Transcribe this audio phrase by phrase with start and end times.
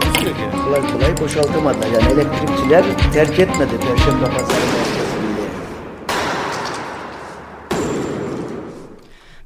[0.00, 0.42] Takusuyor ki.
[0.64, 1.86] Kolay kolay boşaltamadılar.
[1.86, 5.48] Yani elektrikçiler terk etmedi Perşembe Pazarı merkezini.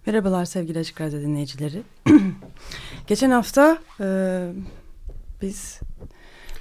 [0.06, 1.82] Merhabalar sevgili Açık Radyo dinleyicileri.
[3.06, 4.06] Geçen hafta e,
[5.42, 5.80] biz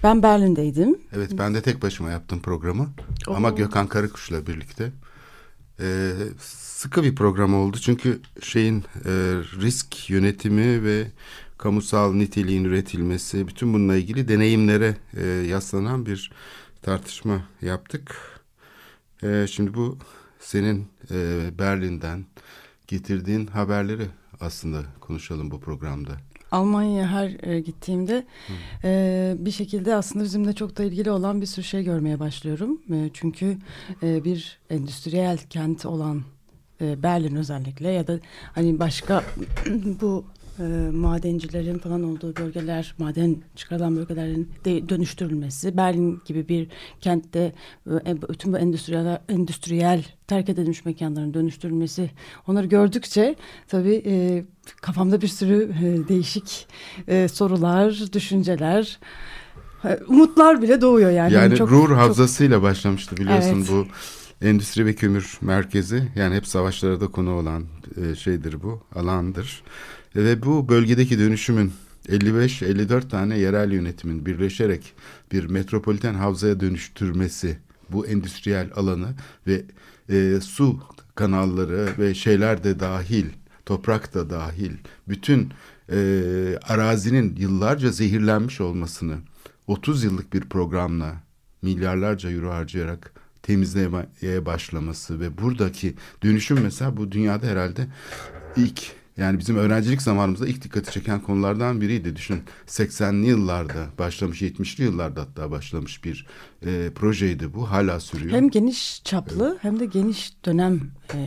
[0.03, 0.97] ben Berlin'deydim.
[1.15, 2.89] Evet ben de tek başıma yaptım programı.
[3.27, 4.91] Ama Gökhan Karakuş'la birlikte.
[5.79, 9.11] Ee, sıkı bir program oldu çünkü şeyin e,
[9.61, 11.07] risk yönetimi ve
[11.57, 16.31] kamusal niteliğin üretilmesi bütün bununla ilgili deneyimlere e, yaslanan bir
[16.81, 18.15] tartışma yaptık.
[19.23, 19.97] E, şimdi bu
[20.39, 22.25] senin e, Berlin'den
[22.87, 24.07] getirdiğin haberleri
[24.39, 26.11] aslında konuşalım bu programda.
[26.51, 28.25] Almanya'ya her e, gittiğimde
[28.83, 32.81] e, bir şekilde aslında bizimle çok da ilgili olan bir sürü şey görmeye başlıyorum.
[32.93, 33.57] E, çünkü
[34.03, 36.23] e, bir endüstriyel kent olan
[36.81, 38.19] e, Berlin özellikle ya da
[38.55, 39.23] hani başka
[40.01, 40.25] bu
[40.59, 46.67] e, madencilerin falan olduğu bölgeler, maden çıkarılan bölgelerin de dönüştürülmesi, Berlin gibi bir
[47.01, 47.53] kentte
[48.05, 52.11] e, bütün bu endüstriyel, endüstriyel terk edilmiş mekanların dönüştürülmesi,
[52.47, 53.35] onları gördükçe
[53.67, 54.45] tabii e,
[54.81, 56.67] kafamda bir sürü e, değişik
[57.07, 58.99] e, sorular, düşünceler,
[59.83, 61.33] e, umutlar bile doğuyor yani.
[61.33, 63.69] Yani çok, Ruhr çok- Havzası'yla başlamıştı biliyorsun Evet.
[63.71, 63.87] bu
[64.41, 66.03] endüstri ve kömür merkezi.
[66.15, 67.63] Yani hep savaşlara da konu olan
[68.01, 69.63] e, şeydir bu, alandır.
[70.17, 71.73] Ve bu bölgedeki dönüşümün
[72.07, 74.93] 55-54 tane yerel yönetimin birleşerek
[75.31, 77.57] bir metropoliten havzaya dönüştürmesi
[77.89, 79.07] bu endüstriyel alanı
[79.47, 79.65] ve
[80.09, 80.79] e, su
[81.15, 83.25] kanalları ve şeyler de dahil,
[83.65, 84.71] toprak da dahil
[85.07, 85.51] bütün
[85.91, 85.97] e,
[86.63, 89.17] arazinin yıllarca zehirlenmiş olmasını
[89.67, 91.23] 30 yıllık bir programla
[91.61, 93.13] milyarlarca euro harcayarak
[93.43, 95.93] temizlemeye başlaması ve buradaki
[96.23, 97.87] dönüşüm mesela bu dünyada herhalde
[98.55, 102.15] ilk yani bizim öğrencilik zamanımızda ilk dikkati çeken konulardan biriydi.
[102.15, 106.25] Düşün 80'li yıllarda başlamış 70'li yıllarda hatta başlamış bir
[106.65, 108.31] e, projeydi bu hala sürüyor.
[108.31, 110.81] hem geniş çaplı hem de geniş dönem
[111.13, 111.17] e,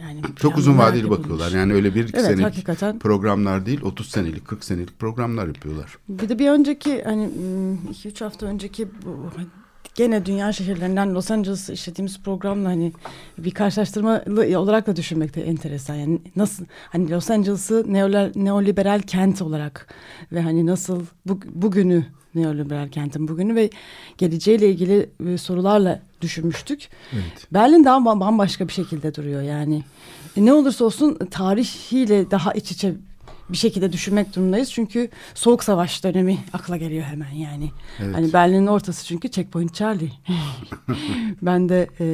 [0.00, 1.52] yani Çok uzun vadeli bakıyorlar.
[1.52, 2.98] Yani öyle bir iki Evet, senelik hakikaten.
[2.98, 5.98] programlar değil 30 senelik 40 senelik programlar yapıyorlar.
[6.08, 7.30] Bir de bir önceki hani
[7.92, 9.30] 2-3 hafta önceki bu
[9.94, 12.92] gene dünya şehirlerinden Los Angeles işlediğimiz programla hani
[13.38, 15.94] bir karşılaştırmalı olarak da düşünmek de enteresan.
[15.94, 19.94] Yani nasıl hani Los Angeles'ı neoliberal, neoliberal kent olarak
[20.32, 23.70] ve hani nasıl bu, bugünü neoliberal kentin bugünü ve
[24.18, 26.88] geleceğiyle ilgili e, sorularla düşünmüştük.
[27.12, 27.46] Evet.
[27.52, 29.82] Berlin daha bam- bambaşka bir şekilde duruyor yani.
[30.36, 32.94] E, ne olursa olsun tarihiyle daha iç içe
[33.52, 34.72] bir şekilde düşünmek durumundayız.
[34.72, 37.70] Çünkü Soğuk Savaş dönemi akla geliyor hemen yani.
[38.00, 38.14] Evet.
[38.14, 40.12] Hani Berlin'in ortası çünkü Checkpoint Charlie.
[41.42, 42.06] ben de e,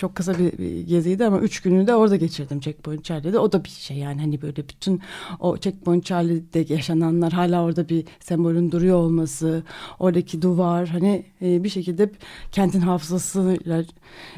[0.00, 3.38] çok kısa bir geziydi ama üç günü de orada geçirdim Checkpoint Charlie'de.
[3.38, 5.00] O da bir şey yani hani böyle bütün
[5.40, 9.62] o Checkpoint Charlie'de yaşananlar hala orada bir sembolün duruyor olması,
[9.98, 12.10] oradaki duvar hani e, bir şekilde
[12.52, 13.84] kentin hafızasıyla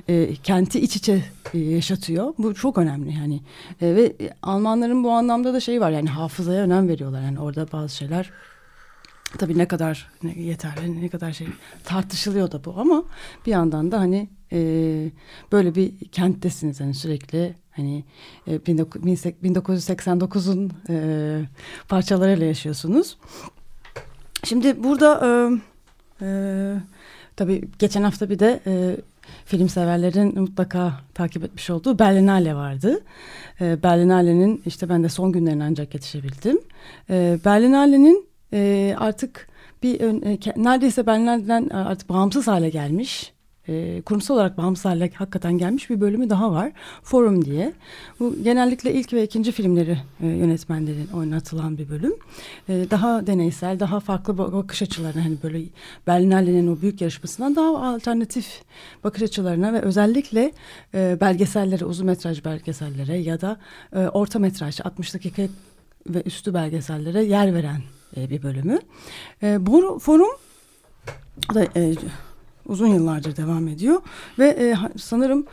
[0.09, 1.25] e, kenti iç içe
[1.55, 2.35] e, yaşatıyor.
[2.39, 3.41] Bu çok önemli yani.
[3.83, 4.13] Ve
[4.43, 7.23] Almanların bu anlamda da şey var yani hafızaya önem veriyorlar.
[7.23, 8.31] Yani orada bazı şeyler
[9.39, 11.47] Tabii ne kadar yeterli ne kadar şey
[11.85, 13.05] tartışılıyor da bu ama
[13.47, 14.59] bir yandan da hani e,
[15.53, 18.05] böyle bir kenttesiniz hani sürekli hani
[18.47, 21.41] e, 1989'un e,
[21.89, 23.17] parçalarıyla yaşıyorsunuz.
[24.45, 25.31] Şimdi burada e,
[26.27, 26.29] e,
[27.37, 28.97] tabii geçen hafta bir de e,
[29.45, 33.01] film severlerin mutlaka takip etmiş olduğu Berlinale vardı.
[33.61, 36.61] E, Berlinale'nin işte ben de son günlerine ancak yetişebildim.
[37.11, 39.49] E, Berlinale'nin e, artık
[39.83, 43.33] bir e, neredeyse Berlinale'den artık bağımsız hale gelmiş.
[43.69, 46.73] E, kurumsal olarak bağımsız hale hakikaten gelmiş bir bölümü daha var.
[47.03, 47.73] Forum diye.
[48.21, 52.15] Bu genellikle ilk ve ikinci filmleri e, yönetmenlerin oynatılan bir bölüm.
[52.69, 55.63] E, daha deneysel, daha farklı bak- bakış açılarına hani böyle
[56.07, 58.63] Berlinale'nin o büyük yarışmasından daha alternatif
[59.05, 60.53] bakış açılarına ve özellikle
[60.95, 63.57] e, belgesellere, uzun metraj belgesellere ya da
[63.93, 65.43] e, orta metraj 60 dakika
[66.07, 67.83] ve üstü belgesellere yer veren
[68.17, 68.79] e, bir bölümü.
[69.43, 70.31] E, bu forum
[71.55, 71.95] da e,
[72.67, 74.03] uzun yıllardır devam ediyor
[74.39, 75.47] ve sanırım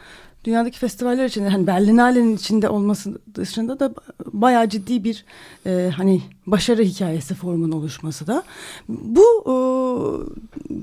[0.44, 3.94] dünyadaki festivaller içinde hani Berlinale'nin içinde olması dışında da
[4.34, 5.26] bayağı ciddi bir
[5.66, 8.44] e, hani başarı hikayesi formun oluşması da.
[8.90, 9.54] Bu e,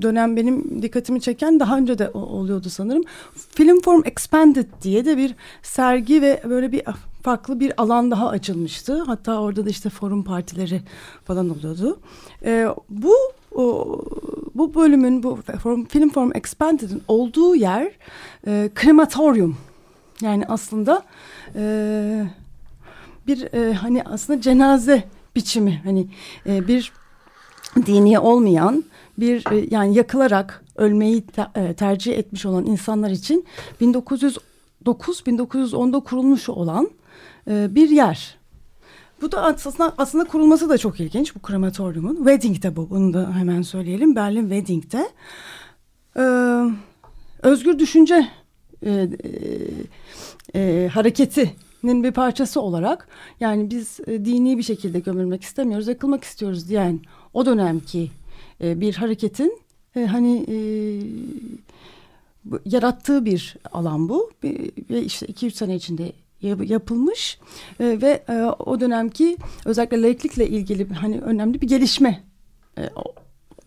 [0.02, 3.02] dönem benim dikkatimi çeken daha önce de oluyordu sanırım.
[3.54, 6.82] Film Form Expanded diye de bir sergi ve böyle bir
[7.26, 9.02] farklı bir alan daha açılmıştı.
[9.02, 10.82] Hatta orada da işte forum partileri
[11.24, 11.98] falan oluyordu.
[12.44, 13.14] E, bu
[13.54, 13.98] o,
[14.54, 17.90] bu bölümün bu form, Film Form Expanded'in olduğu yer
[18.46, 19.56] e, krematoryum.
[20.20, 21.02] Yani aslında
[21.54, 22.26] e,
[23.26, 25.04] bir e, hani aslında cenaze
[25.36, 26.08] biçimi hani
[26.46, 26.92] e, bir
[27.86, 28.84] dini olmayan
[29.18, 33.46] bir e, yani yakılarak ölmeyi te, e, tercih etmiş olan insanlar için
[33.80, 36.90] 1909-1910'da kurulmuş olan
[37.48, 38.36] e, bir yer.
[39.22, 42.16] Bu da aslında, aslında kurulması da çok ilginç bu krematoryumun.
[42.16, 44.16] Wedding'de bu bunu da hemen söyleyelim.
[44.16, 45.08] Berlin Wedding'de.
[46.16, 46.22] Ee,
[47.42, 48.28] özgür düşünce
[48.82, 49.08] e,
[50.54, 53.08] e, e, hareketinin bir parçası olarak
[53.40, 57.00] yani biz e, dini bir şekilde gömülmek istemiyoruz, yakılmak istiyoruz diyen
[57.34, 58.10] o dönemki
[58.60, 59.58] e, bir hareketin
[59.96, 60.46] e, hani
[62.64, 64.30] yarattığı bir alan bu
[64.90, 66.12] ve işte iki üç sene içinde
[66.42, 67.38] yapılmış
[67.80, 72.24] e, ve e, o dönemki özellikle laiklikle ilgili hani önemli bir gelişme
[72.78, 72.90] e,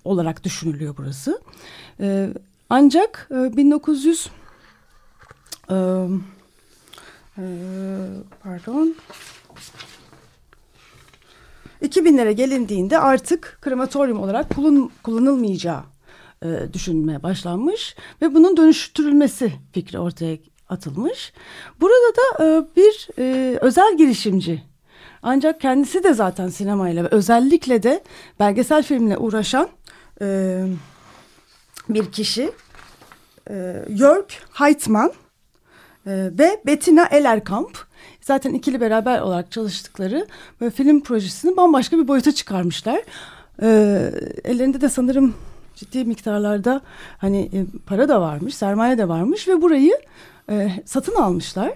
[0.04, 1.42] olarak düşünülüyor burası.
[2.00, 2.30] E,
[2.70, 4.30] ancak e, 1900
[5.70, 5.76] e,
[7.38, 7.44] e,
[8.44, 8.96] pardon
[11.82, 15.84] 2000'lere gelindiğinde artık krematoryum olarak kullan, kullanılmayacağı
[16.44, 20.38] e, düşünmeye başlanmış ve bunun dönüştürülmesi fikri ortaya
[20.70, 21.34] atılmış.
[21.82, 24.64] Burada da e, bir e, özel girişimci
[25.24, 28.04] ancak kendisi de zaten sinemayla ve özellikle de
[28.40, 29.70] belgesel filmle uğraşan
[30.22, 30.60] e,
[31.90, 32.52] bir kişi
[33.50, 35.12] e, Jörg Heitman
[36.06, 37.78] e, ve Bettina Ellerkamp
[38.22, 40.28] zaten ikili beraber olarak çalıştıkları
[40.62, 43.02] ve film projesini bambaşka bir boyuta çıkarmışlar.
[43.62, 43.68] E,
[44.44, 45.36] ellerinde de sanırım
[45.76, 46.82] ciddi miktarlarda
[47.18, 49.94] hani e, para da varmış, sermaye de varmış ve burayı
[50.50, 51.74] e, satın almışlar.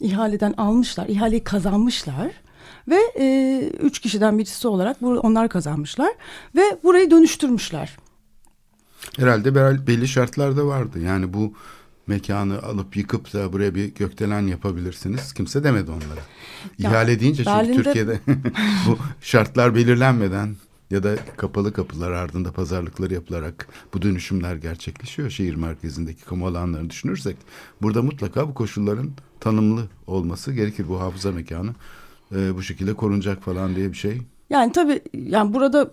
[0.00, 1.06] İhaleden almışlar.
[1.08, 2.32] ihaleyi kazanmışlar.
[2.88, 6.12] Ve e, üç kişiden birisi olarak bu, onlar kazanmışlar.
[6.56, 7.96] Ve burayı dönüştürmüşler.
[9.16, 9.54] Herhalde
[9.86, 11.00] belli şartlar da vardı.
[11.00, 11.54] Yani bu
[12.06, 15.32] mekanı alıp yıkıp da buraya bir gökdelen yapabilirsiniz.
[15.32, 16.20] Kimse demedi onlara.
[16.78, 17.82] Ya, İhale deyince çünkü Berlin'de...
[17.82, 18.20] Türkiye'de
[18.86, 20.56] bu şartlar belirlenmeden
[20.90, 25.30] ya da kapalı kapılar ardında pazarlıkları yapılarak bu dönüşümler gerçekleşiyor.
[25.30, 27.36] Şehir merkezindeki kamu alanlarını düşünürsek
[27.82, 29.10] burada mutlaka bu koşulların
[29.40, 30.88] tanımlı olması gerekir.
[30.88, 31.74] Bu hafıza mekanı
[32.34, 35.90] e, bu şekilde korunacak falan diye bir şey yani tabii yani burada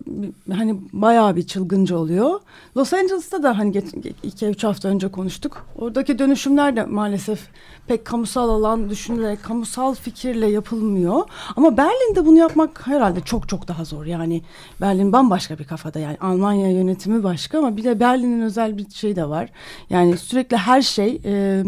[0.51, 2.39] hani bayağı bir çılgınca oluyor.
[2.77, 3.85] Los Angeles'ta da hani geç,
[4.23, 5.65] iki üç hafta önce konuştuk.
[5.75, 7.39] Oradaki dönüşümler de maalesef
[7.87, 11.23] pek kamusal alan düşünülerek, kamusal fikirle yapılmıyor.
[11.55, 14.05] Ama Berlin'de bunu yapmak herhalde çok çok daha zor.
[14.05, 14.41] Yani
[14.81, 19.15] Berlin bambaşka bir kafada yani Almanya yönetimi başka ama bir de Berlin'in özel bir şey
[19.15, 19.49] de var.
[19.89, 21.63] Yani sürekli her şey e,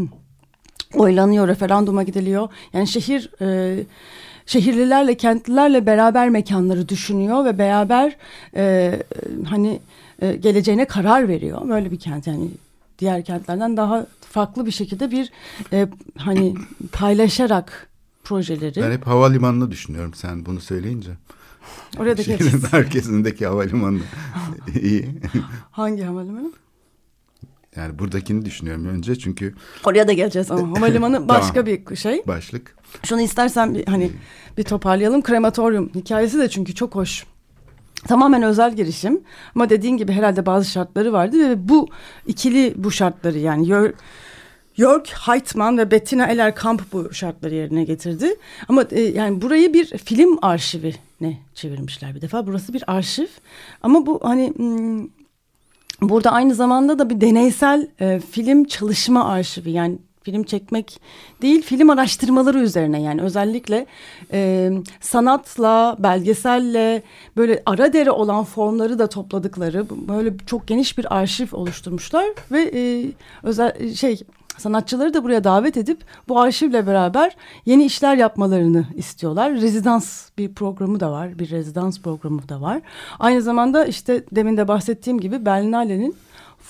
[0.96, 2.50] oylanıyor, referanduma gidiliyor.
[2.74, 3.32] Yani şehir...
[3.42, 3.80] E,
[4.50, 8.16] şehirlilerle kentlilerle beraber mekanları düşünüyor ve beraber
[8.56, 8.94] e,
[9.50, 9.80] hani
[10.22, 11.70] e, geleceğine karar veriyor.
[11.70, 12.52] Böyle bir kent yani
[13.00, 15.32] diğer kentlerden daha farklı bir şekilde bir
[15.74, 15.88] e,
[16.18, 16.56] hani
[16.92, 17.90] paylaşarak
[18.24, 18.82] projeleri.
[18.82, 21.12] Ben hep havalimanını düşünüyorum sen bunu söyleyince.
[22.00, 24.00] Oraya da Şehrin merkezindeki havalimanı
[24.82, 25.06] iyi.
[25.72, 26.52] Hangi havalimanı?
[27.76, 29.56] Yani buradakini düşünüyorum önce çünkü...
[29.86, 31.66] Oraya da geleceğiz ama havalimanı başka tamam.
[31.90, 32.22] bir şey.
[32.28, 32.76] Başlık.
[33.04, 34.12] Şunu istersen bir, hani
[34.58, 35.22] bir toparlayalım.
[35.22, 37.26] Krematoryum hikayesi de çünkü çok hoş.
[38.08, 39.22] Tamamen özel girişim
[39.56, 41.88] ama dediğin gibi herhalde bazı şartları vardı ve bu
[42.28, 43.66] ikili bu şartları yani
[44.78, 48.36] Jörg Heitman ve Bettina Ellerkamp bu şartları yerine getirdi.
[48.68, 52.48] Ama e, yani burayı bir film arşivi ne çevirmişler bir defa.
[52.48, 53.28] Burası bir arşiv
[53.82, 55.08] ama bu hani hmm,
[56.02, 61.02] burada aynı zamanda da bir deneysel e, film çalışma arşivi yani film çekmek
[61.42, 63.02] değil film araştırmaları üzerine.
[63.02, 63.86] Yani özellikle
[64.34, 67.04] e, sanatla belgeselle
[67.38, 73.12] böyle ara dere olan formları da topladıkları böyle çok geniş bir arşiv oluşturmuşlar ve e,
[73.44, 74.20] özel şey
[74.62, 77.36] sanatçıları da buraya davet edip bu arşivle beraber
[77.66, 79.54] yeni işler yapmalarını istiyorlar.
[79.54, 82.82] Rezidans bir programı da var, bir rezidans programı da var.
[83.20, 86.16] Aynı zamanda işte demin de bahsettiğim gibi Berlinale'nin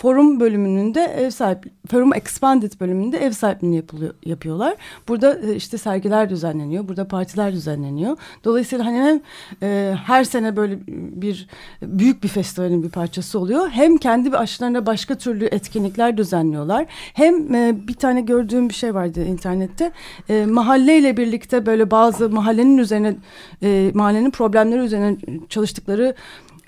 [0.01, 4.75] forum bölümünün de ev sahibi, forum expanded bölümünde ev sahipliğini yapılıyor, yapıyorlar.
[5.07, 8.17] Burada e, işte sergiler düzenleniyor, burada partiler düzenleniyor.
[8.43, 9.21] Dolayısıyla hani hem
[9.63, 10.79] e, her sene böyle
[11.21, 11.47] bir
[11.81, 13.69] büyük bir festivalin bir parçası oluyor.
[13.69, 16.85] Hem kendi aşılarında başka türlü etkinlikler düzenliyorlar.
[17.13, 19.91] Hem e, bir tane gördüğüm bir şey vardı internette.
[20.29, 23.15] E, mahalleyle birlikte böyle bazı mahallenin üzerine
[23.63, 25.17] e, mahallenin problemleri üzerine
[25.49, 26.15] çalıştıkları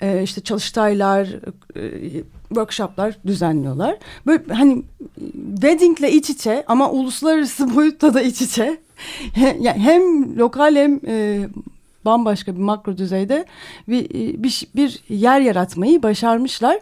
[0.02, 1.28] e, işte çalıştaylar,
[1.76, 3.96] e, workshoplar düzenliyorlar.
[4.26, 4.82] Böyle hani
[5.54, 8.80] weddingle iç içe ama uluslararası boyutta da iç içe.
[9.36, 11.48] yani hem lokal hem e,
[12.04, 13.44] bambaşka bir makro düzeyde
[13.88, 14.08] bir,
[14.42, 16.78] bir, bir yer yaratmayı başarmışlar.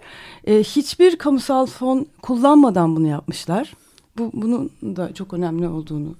[0.47, 3.75] E, hiçbir kamusal fon kullanmadan bunu yapmışlar.
[4.19, 6.15] Bu, bunun da çok önemli olduğunu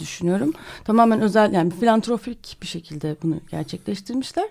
[0.00, 0.52] düşünüyorum.
[0.84, 4.48] Tamamen özel yani filantropik bir şekilde bunu gerçekleştirmişler.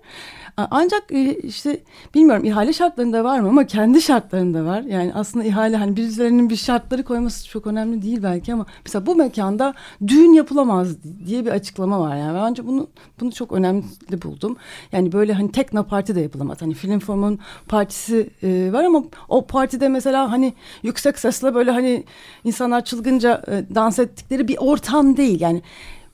[0.58, 1.80] Ancak e, işte
[2.16, 4.82] bilmiyorum ihale şartlarında var mı ama kendi şartlarında var.
[4.82, 9.16] Yani aslında ihale hani birilerinin bir şartları koyması çok önemli değil belki ama mesela bu
[9.16, 9.74] mekanda
[10.08, 12.16] düğün yapılamaz diye bir açıklama var.
[12.16, 12.88] Yani bence bunu
[13.20, 13.84] bunu çok önemli
[14.24, 14.58] buldum.
[14.92, 16.62] Yani böyle hani tekno parti de yapılamaz.
[16.62, 20.54] Hani film formun partisi e, var ama o partide mesela hani
[20.84, 22.04] yüksek sesle böyle hani
[22.44, 25.42] insanlar çılgınca e, dans ettikleri bir ortam değil.
[25.42, 25.62] Yani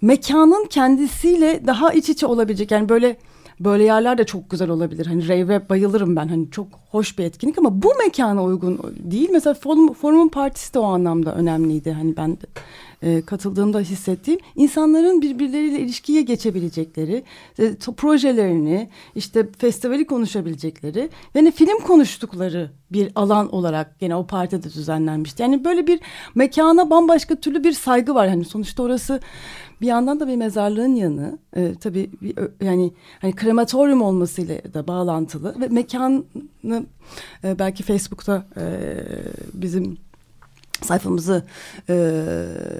[0.01, 3.17] mekanın kendisiyle daha iç içe olabilecek yani böyle
[3.59, 5.05] böyle yerler de çok güzel olabilir.
[5.05, 6.27] Hani rave'e bayılırım ben.
[6.27, 9.29] Hani çok hoş bir etkinlik ama bu mekana uygun değil.
[9.31, 11.91] Mesela forum, forumun partisi de o anlamda önemliydi.
[11.91, 12.37] Hani ben
[13.01, 17.23] e, katıldığımda hissettiğim insanların birbirleriyle ilişkiye geçebilecekleri,
[17.59, 25.41] e, projelerini, işte festivali konuşabilecekleri yani film konuştukları bir alan olarak gene o partide düzenlenmişti.
[25.41, 25.99] Yani böyle bir
[26.35, 28.29] mekana bambaşka türlü bir saygı var.
[28.29, 29.19] Hani sonuçta orası
[29.81, 35.55] bir yandan da bir mezarlığın yanı e, tabii bir, yani hani krematoryum olmasıyla da bağlantılı
[35.61, 36.23] ve mekanı
[37.43, 38.63] e, belki Facebook'ta e,
[39.53, 39.97] bizim
[40.81, 41.43] sayfamızı
[41.89, 42.23] e,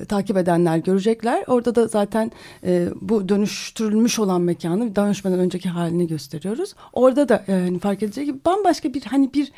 [0.10, 1.43] takip edenler görecekler.
[1.48, 2.31] Orada da zaten
[2.63, 6.75] e, bu dönüştürülmüş olan mekanı dönüşmeden önceki halini gösteriyoruz.
[6.93, 9.51] Orada da e, hani fark edecek gibi bambaşka bir hani bir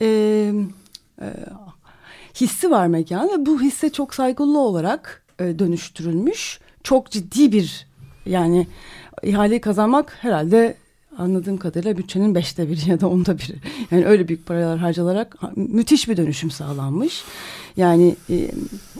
[0.00, 0.06] e,
[1.20, 1.26] e,
[2.34, 7.86] hissi var mekan ve bu hisse çok saygılı olarak e, dönüştürülmüş çok ciddi bir
[8.26, 8.66] yani
[9.22, 10.76] ihaleyi kazanmak herhalde
[11.18, 13.56] anladığım kadarıyla bütçenin beşte biri ya da onda biri.
[13.90, 17.24] Yani öyle büyük paralar harcalarak müthiş bir dönüşüm sağlanmış.
[17.76, 18.50] Yani e,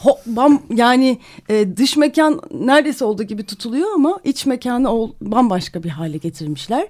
[0.01, 5.83] ho, bam, yani e, dış mekan neredeyse olduğu gibi tutuluyor ama iç mekanı ol, bambaşka
[5.83, 6.89] bir hale getirmişler.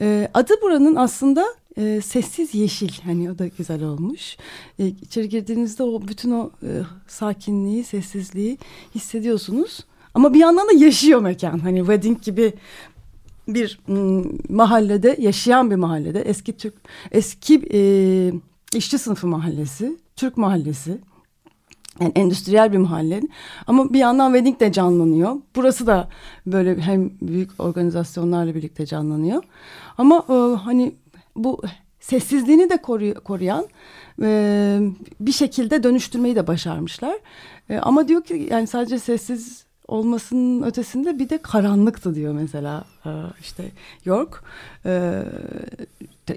[0.00, 1.46] E, adı buranın aslında
[1.78, 4.36] e, sessiz yeşil hani o da güzel olmuş.
[4.78, 6.70] E, içeri girdiğinizde o bütün o e,
[7.06, 8.58] sakinliği, sessizliği
[8.94, 9.80] hissediyorsunuz.
[10.14, 11.58] Ama bir yandan da yaşıyor mekan.
[11.58, 12.52] Hani wedding gibi
[13.48, 13.80] bir
[14.48, 16.74] mahallede yaşayan bir mahallede eski Türk
[17.12, 17.80] eski e,
[18.74, 20.98] işçi sınıfı mahallesi, Türk mahallesi.
[22.00, 23.22] Yani endüstriyel bir mahalle
[23.66, 25.36] ama bir yandan wedding de canlanıyor.
[25.56, 26.08] Burası da
[26.46, 29.42] böyle hem büyük organizasyonlarla birlikte canlanıyor.
[29.98, 30.94] Ama e, hani
[31.36, 31.62] bu
[32.00, 32.76] sessizliğini de
[33.24, 33.66] koruyan
[34.22, 34.78] e,
[35.20, 37.16] bir şekilde dönüştürmeyi de başarmışlar.
[37.70, 43.10] E, ama diyor ki yani sadece sessiz olmasının ötesinde bir de karanlıktı diyor mesela e,
[43.40, 43.64] işte
[44.04, 44.42] York
[44.86, 45.22] e,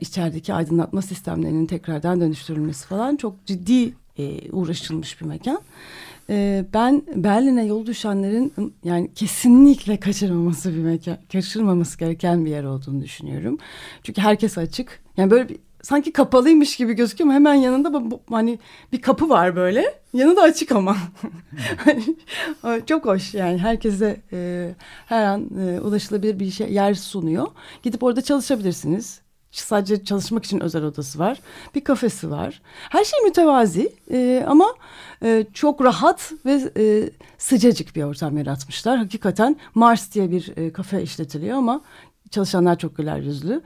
[0.02, 5.62] içerideki aydınlatma sistemlerinin tekrardan dönüştürülmesi falan çok ciddi e, uğraşılmış bir mekan.
[6.74, 13.58] Ben Berlin'e yol düşenlerin yani kesinlikle kaçırmaması bir mekan, kaçırmaması gereken bir yer olduğunu düşünüyorum.
[14.04, 15.00] Çünkü herkes açık.
[15.18, 18.60] Yani böyle bir sanki kapalıymış gibi gözüküyor ama hemen yanında bu, hani
[18.94, 20.00] bir kapı var böyle.
[20.14, 20.98] Yanı da açık ama.
[21.78, 22.04] Hani,
[22.86, 24.70] çok hoş yani herkese e,
[25.06, 27.48] her an e, ulaşılabilir bir şey, yer sunuyor.
[27.84, 29.22] Gidip orada çalışabilirsiniz.
[29.52, 31.40] Sadece çalışmak için özel odası var.
[31.76, 32.62] Bir kafesi var.
[32.90, 34.74] Her şey mütevazi e, ama
[35.24, 38.98] e, çok rahat ve e, sıcacık bir ortam yaratmışlar.
[38.98, 41.82] Hakikaten Mars diye bir e, kafe işletiliyor ama
[42.30, 43.62] çalışanlar çok güler yüzlü.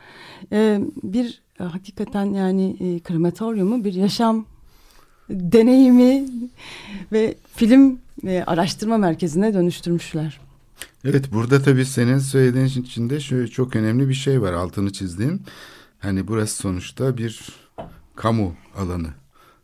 [0.51, 4.45] E, bir e, hakikaten yani e, krematoryumu bir yaşam
[5.29, 6.25] deneyimi
[7.11, 10.42] ve film ve araştırma merkezine dönüştürmüşler.
[11.05, 15.39] Evet burada tabii senin söylediğin içinde şöyle çok önemli bir şey var altını çizdiğim.
[15.99, 17.49] Hani burası sonuçta bir
[18.15, 19.09] kamu alanı.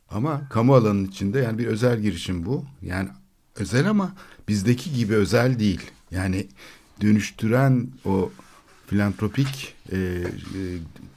[0.10, 2.66] Ama kamu alanının içinde yani bir özel girişim bu.
[2.82, 3.10] Yani
[3.56, 4.16] özel ama
[4.48, 5.82] bizdeki gibi özel değil.
[6.12, 6.48] Yani
[7.02, 8.32] dönüştüren o
[8.88, 10.60] filantropik e, e,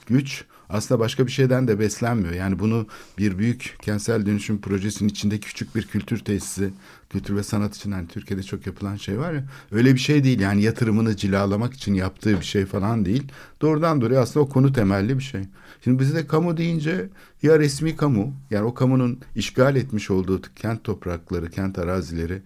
[0.07, 2.35] güç aslında başka bir şeyden de beslenmiyor.
[2.35, 2.87] Yani bunu
[3.19, 6.71] bir büyük kentsel dönüşüm projesinin içinde küçük bir kültür tesisi,
[7.11, 10.41] kültür ve sanat için hani Türkiye'de çok yapılan şey var ya öyle bir şey değil.
[10.41, 13.25] Yani yatırımını cilalamak için yaptığı bir şey falan değil.
[13.61, 15.43] Doğrudan doğruya aslında o konu temelli bir şey.
[15.85, 17.09] Şimdi bizde kamu deyince
[17.43, 22.43] ya resmi kamu yani o kamunun işgal etmiş olduğu kent toprakları, kent arazileri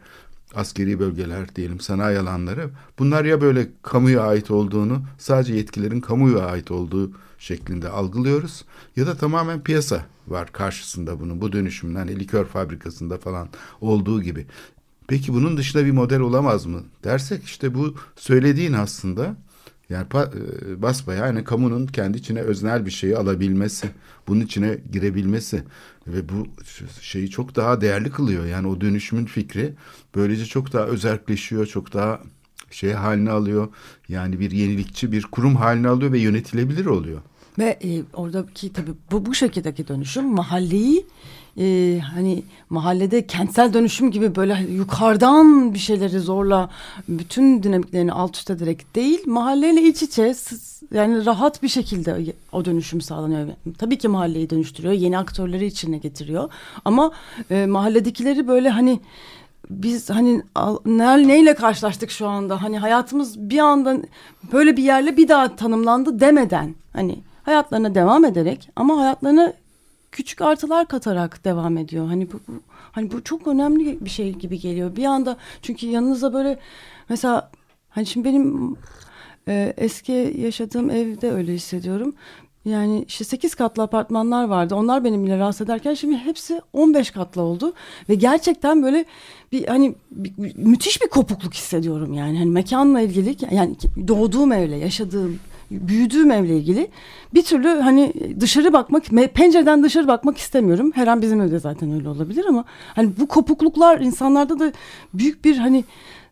[0.54, 6.70] askeri bölgeler diyelim sanayi alanları bunlar ya böyle kamuya ait olduğunu sadece yetkilerin kamuya ait
[6.70, 7.12] olduğu
[7.46, 8.64] şeklinde algılıyoruz
[8.96, 13.48] ya da tamamen piyasa var karşısında bunun bu dönüşümden hani likör fabrikasında falan
[13.80, 14.46] olduğu gibi.
[15.08, 19.36] Peki bunun dışında bir model olamaz mı dersek işte bu söylediğin aslında
[19.88, 23.90] yani e, basbayağı yani kamunun kendi içine öznel bir şeyi alabilmesi,
[24.28, 25.62] bunun içine girebilmesi
[26.06, 26.46] ve bu
[27.00, 28.46] şeyi çok daha değerli kılıyor.
[28.46, 29.74] Yani o dönüşümün fikri
[30.14, 32.20] böylece çok daha özelleşiyor, çok daha
[32.70, 33.68] şey haline alıyor.
[34.08, 37.20] Yani bir yenilikçi bir kurum haline alıyor ve yönetilebilir oluyor.
[37.58, 41.06] Ve e, oradaki tabii bu bu şekildeki dönüşüm mahalleyi
[41.58, 46.70] e, hani mahallede kentsel dönüşüm gibi böyle yukarıdan bir şeyleri zorla
[47.08, 50.34] bütün dinamiklerini alt üst ederek değil mahalleyle iç içe
[50.94, 53.48] yani rahat bir şekilde o dönüşüm sağlanıyor.
[53.78, 56.50] Tabii ki mahalleyi dönüştürüyor yeni aktörleri içine getiriyor
[56.84, 57.12] ama
[57.50, 59.00] e, mahalledekileri böyle hani
[59.70, 60.42] biz hani
[60.86, 63.96] ne, neyle karşılaştık şu anda hani hayatımız bir anda
[64.52, 69.52] böyle bir yerle bir daha tanımlandı demeden hani hayatlarına devam ederek ama hayatlarına
[70.12, 72.06] küçük artılar katarak devam ediyor.
[72.06, 72.52] Hani bu, bu
[72.92, 74.96] hani bu çok önemli bir şey gibi geliyor.
[74.96, 76.58] Bir anda çünkü yanınıza böyle
[77.08, 77.50] mesela
[77.88, 78.76] hani şimdi benim
[79.48, 82.14] e, eski yaşadığım evde öyle hissediyorum.
[82.64, 84.74] Yani işte 8 katlı apartmanlar vardı.
[84.74, 87.72] Onlar benim bile rahatsız ederken şimdi hepsi 15 katlı oldu.
[88.08, 89.04] Ve gerçekten böyle
[89.52, 92.38] bir hani bir, müthiş bir kopukluk hissediyorum yani.
[92.38, 93.76] Hani mekanla ilgili yani
[94.08, 95.38] doğduğum evle yaşadığım
[95.70, 96.88] büyüdüğüm evle ilgili
[97.34, 99.04] bir türlü hani dışarı bakmak
[99.34, 100.92] pencereden dışarı bakmak istemiyorum.
[100.94, 104.72] Her an bizim evde zaten öyle olabilir ama hani bu kopukluklar insanlarda da
[105.14, 105.84] büyük bir hani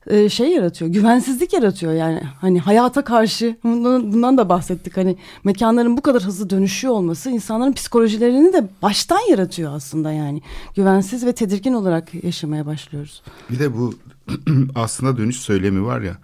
[0.06, 2.20] e, şey yaratıyor, güvensizlik yaratıyor yani.
[2.40, 4.96] Hani hayata karşı bundan, bundan da bahsettik.
[4.96, 10.42] Hani mekanların bu kadar hızlı dönüşüyor olması insanların psikolojilerini de baştan yaratıyor aslında yani.
[10.76, 13.22] Güvensiz ve tedirgin olarak yaşamaya başlıyoruz.
[13.50, 13.94] Bir de bu
[14.74, 16.16] aslında dönüş söylemi var ya.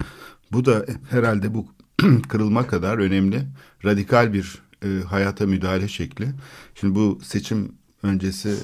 [0.52, 1.67] Bu da herhalde bu
[2.28, 3.42] kırılma kadar önemli
[3.85, 6.28] radikal bir e, hayata müdahale şekli.
[6.75, 8.54] Şimdi bu seçim öncesi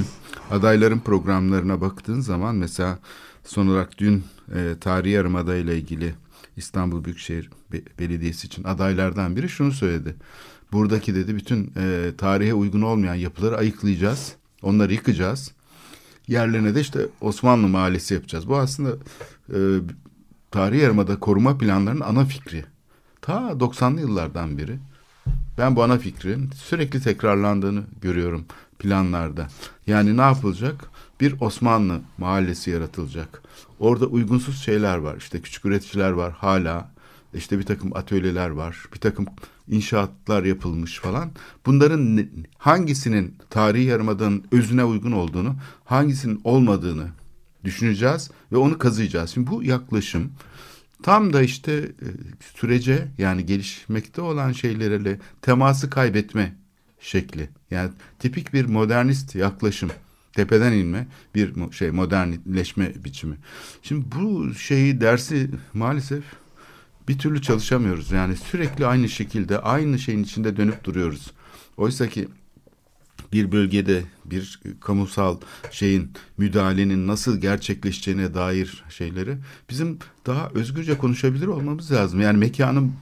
[0.50, 2.98] adayların programlarına baktığın zaman mesela
[3.44, 4.24] son olarak dün
[4.54, 6.14] e, tarihi yarımada ile ilgili
[6.56, 7.50] İstanbul Büyükşehir
[7.98, 10.16] Belediyesi için adaylardan biri şunu söyledi.
[10.72, 14.32] Buradaki dedi bütün e, tarihe uygun olmayan yapıları ayıklayacağız.
[14.62, 15.52] Onları yıkacağız.
[16.28, 18.48] Yerlerine de işte Osmanlı Mahallesi yapacağız.
[18.48, 18.90] Bu aslında
[19.54, 19.58] e,
[20.50, 22.64] tarihi yarımada koruma planlarının ana fikri.
[23.26, 24.78] Ta 90'lı yıllardan beri
[25.58, 28.44] ben bu ana fikrin sürekli tekrarlandığını görüyorum
[28.78, 29.48] planlarda.
[29.86, 30.90] Yani ne yapılacak?
[31.20, 33.42] Bir Osmanlı mahallesi yaratılacak.
[33.78, 35.16] Orada uygunsuz şeyler var.
[35.16, 36.90] İşte küçük üreticiler var hala.
[37.34, 38.84] İşte bir takım atölyeler var.
[38.94, 39.26] Bir takım
[39.68, 41.30] inşaatlar yapılmış falan.
[41.66, 47.08] Bunların hangisinin tarihi yarımadanın özüne uygun olduğunu, hangisinin olmadığını
[47.64, 49.30] düşüneceğiz ve onu kazıyacağız.
[49.30, 50.32] Şimdi bu yaklaşım
[51.06, 52.08] Tam da işte e,
[52.54, 56.56] sürece yani gelişmekte olan şeylerle teması kaybetme
[57.00, 57.48] şekli.
[57.70, 59.90] Yani tipik bir modernist yaklaşım.
[60.32, 63.36] Tepeden inme bir şey modernleşme biçimi.
[63.82, 66.24] Şimdi bu şeyi dersi maalesef
[67.08, 68.12] bir türlü çalışamıyoruz.
[68.12, 71.32] Yani sürekli aynı şekilde aynı şeyin içinde dönüp duruyoruz.
[71.76, 72.28] Oysa ki
[73.32, 75.36] bir bölgede bir kamusal
[75.70, 79.36] şeyin müdahalenin nasıl gerçekleşeceğine dair şeyleri
[79.70, 82.20] bizim daha özgürce konuşabilir olmamız lazım.
[82.20, 82.92] Yani mekanın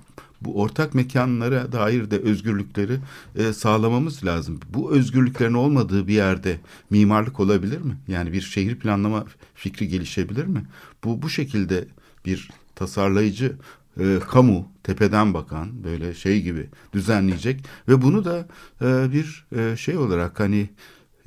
[0.40, 2.98] bu ortak mekanlara dair de özgürlükleri
[3.36, 4.60] e, sağlamamız lazım.
[4.68, 6.60] Bu özgürlüklerin olmadığı bir yerde
[6.90, 7.96] mimarlık olabilir mi?
[8.08, 10.64] Yani bir şehir planlama fikri gelişebilir mi?
[11.04, 11.84] Bu bu şekilde
[12.26, 13.56] bir tasarlayıcı
[14.00, 18.48] e, kamu tepeden bakan böyle şey gibi düzenleyecek ve bunu da
[18.82, 20.70] e, bir e, şey olarak hani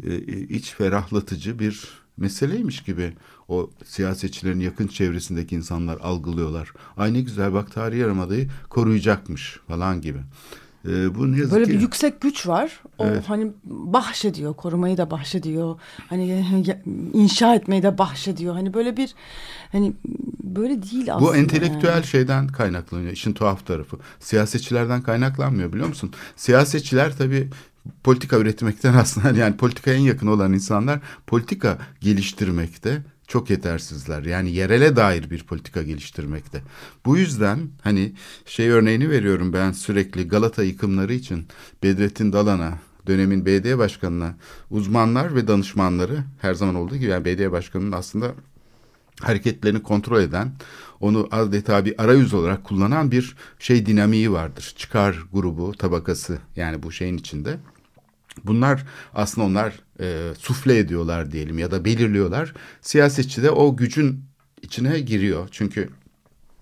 [0.03, 3.13] e, iç ferahlatıcı bir meseleymiş gibi
[3.47, 6.73] o siyasetçilerin yakın çevresindeki insanlar algılıyorlar.
[6.97, 10.19] Aynı güzel bak tarihi yarımadayı koruyacakmış falan gibi.
[10.87, 11.71] Ee, bu ne yazık Böyle ki...
[11.71, 12.79] bir yüksek güç var.
[12.97, 13.23] O evet.
[13.27, 15.79] hani bahşediyor, korumayı da bahşediyor.
[16.09, 16.45] Hani
[17.13, 18.53] inşa etmeyi de bahşediyor.
[18.53, 19.13] Hani böyle bir
[19.71, 19.93] hani
[20.43, 21.31] böyle değil aslında.
[21.31, 22.05] Bu entelektüel yani.
[22.05, 23.11] şeyden kaynaklanıyor.
[23.11, 23.97] İşin tuhaf tarafı.
[24.19, 26.13] Siyasetçilerden kaynaklanmıyor biliyor musun?
[26.35, 27.49] Siyasetçiler tabii
[28.03, 34.23] politika üretmekten aslında yani politika en yakın olan insanlar politika geliştirmekte çok yetersizler.
[34.23, 36.61] Yani yerele dair bir politika geliştirmekte.
[37.05, 38.13] Bu yüzden hani
[38.45, 41.47] şey örneğini veriyorum ben sürekli Galata yıkımları için
[41.83, 44.35] Bedrettin Dalan'a dönemin BD başkanına
[44.69, 48.33] uzmanlar ve danışmanları her zaman olduğu gibi yani BD başkanının aslında
[49.21, 50.51] hareketlerini kontrol eden,
[50.99, 54.73] onu adeta bir arayüz olarak kullanan bir şey dinamiği vardır.
[54.77, 57.57] Çıkar grubu, tabakası yani bu şeyin içinde.
[58.43, 62.53] Bunlar aslında onlar e, sufle ediyorlar diyelim ya da belirliyorlar.
[62.81, 64.23] Siyasetçi de o gücün
[64.61, 65.47] içine giriyor.
[65.51, 65.89] Çünkü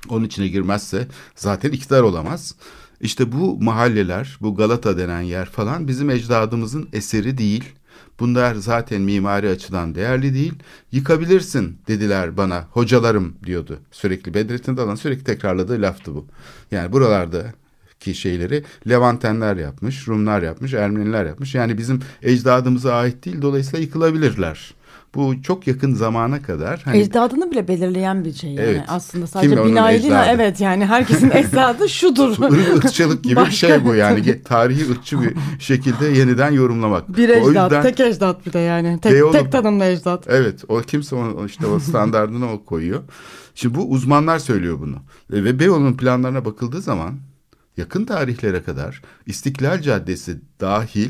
[0.09, 2.55] onun içine girmezse zaten iktidar olamaz.
[3.01, 7.63] İşte bu mahalleler, bu Galata denen yer falan bizim ecdadımızın eseri değil.
[8.19, 10.53] Bunlar zaten mimari açıdan değerli değil.
[10.91, 13.79] Yıkabilirsin dediler bana hocalarım diyordu.
[13.91, 16.25] Sürekli Bedrettin Dalan sürekli tekrarladığı laftı bu.
[16.71, 17.53] Yani buralarda
[18.05, 21.55] ki şeyleri Levantenler yapmış, Rumlar yapmış, Ermeniler yapmış.
[21.55, 24.73] Yani bizim ecdadımıza ait değil dolayısıyla yıkılabilirler.
[25.15, 26.81] Bu çok yakın zamana kadar.
[26.85, 31.31] Hani, ecdadını bile belirleyen bir şey yani evet, aslında sadece binayı değil evet yani herkesin
[31.33, 32.37] ecdadı şudur.
[32.77, 37.17] Irkçılık gibi bir şey bu yani tarihi ırkçı bir şekilde yeniden yorumlamak.
[37.17, 40.27] Bir ecdat, o yüzden, tek ecdat bir de yani tek, Beyoğlu, tek tanımlı ecdat.
[40.27, 43.03] Evet o kimse onu, işte o standartını o koyuyor.
[43.55, 44.95] Şimdi bu uzmanlar söylüyor bunu
[45.31, 47.13] ve Beyoğlu'nun planlarına bakıldığı zaman
[47.77, 51.09] yakın tarihlere kadar İstiklal Caddesi dahil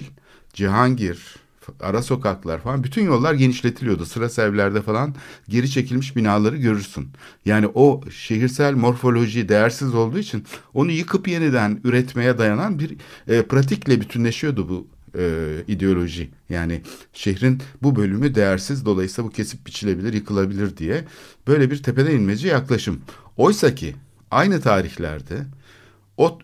[0.54, 1.36] Cihangir,
[1.80, 4.06] ara sokaklar falan bütün yollar genişletiliyordu.
[4.06, 5.16] Sıra evlerde falan
[5.50, 7.08] geri çekilmiş binaları görürsün.
[7.46, 12.98] Yani o şehirsel morfoloji değersiz olduğu için onu yıkıp yeniden üretmeye dayanan bir
[13.28, 16.30] e, pratikle bütünleşiyordu bu e, ideoloji.
[16.50, 16.82] Yani
[17.14, 21.06] şehrin bu bölümü değersiz dolayısıyla bu kesip biçilebilir, yıkılabilir diye
[21.48, 23.02] böyle bir tepeden inmeci yaklaşım.
[23.38, 23.96] Oysa ki
[24.32, 25.46] aynı tarihlerde
[26.18, 26.40] o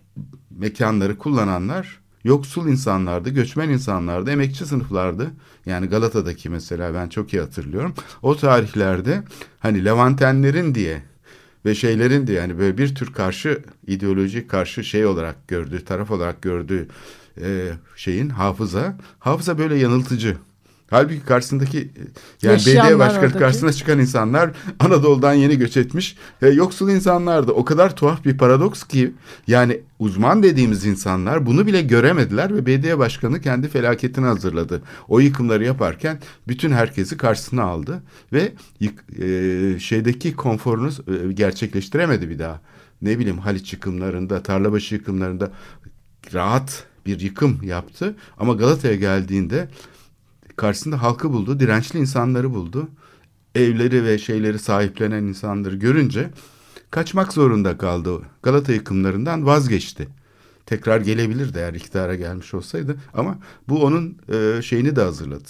[0.62, 5.32] mekanları kullananlar yoksul insanlardı, göçmen insanlardı, emekçi sınıflardı.
[5.66, 7.94] Yani Galata'daki mesela ben çok iyi hatırlıyorum.
[8.22, 9.24] O tarihlerde
[9.60, 11.04] hani Levantenlerin diye
[11.66, 16.42] ve şeylerin diye yani böyle bir tür karşı ideolojik karşı şey olarak gördüğü, taraf olarak
[16.42, 16.88] gördüğü
[17.42, 20.38] e, şeyin hafıza, hafıza böyle yanıltıcı.
[20.92, 21.84] Halbuki karşısındaki e,
[22.42, 23.40] yani Yaşayanlar belediye başkanı oradaki.
[23.40, 27.52] karşısına çıkan insanlar Anadolu'dan yeni göç etmiş e, yoksul insanlardı.
[27.52, 29.14] O kadar tuhaf bir paradoks ki
[29.48, 34.82] yani uzman dediğimiz insanlar bunu bile göremediler ve belediye başkanı kendi felaketini hazırladı.
[35.08, 38.52] O yıkımları yaparken bütün herkesi karşısına aldı ve
[38.82, 40.90] e, şeydeki konforunu
[41.30, 42.62] e, gerçekleştiremedi bir daha.
[43.02, 45.52] Ne bileyim Haliç yıkımlarında, Tarlabaşı yıkımlarında
[46.34, 49.68] rahat bir yıkım yaptı ama Galata'ya geldiğinde
[50.62, 52.88] karşısında halkı buldu, dirençli insanları buldu.
[53.56, 56.30] Evleri ve şeyleri sahiplenen insanları görünce
[56.92, 58.22] kaçmak zorunda kaldı.
[58.44, 60.08] Galata yıkımlarından vazgeçti.
[60.66, 63.38] Tekrar gelebilirdi eğer iktidara gelmiş olsaydı ama
[63.70, 65.50] bu onun e, şeyini de hazırladı.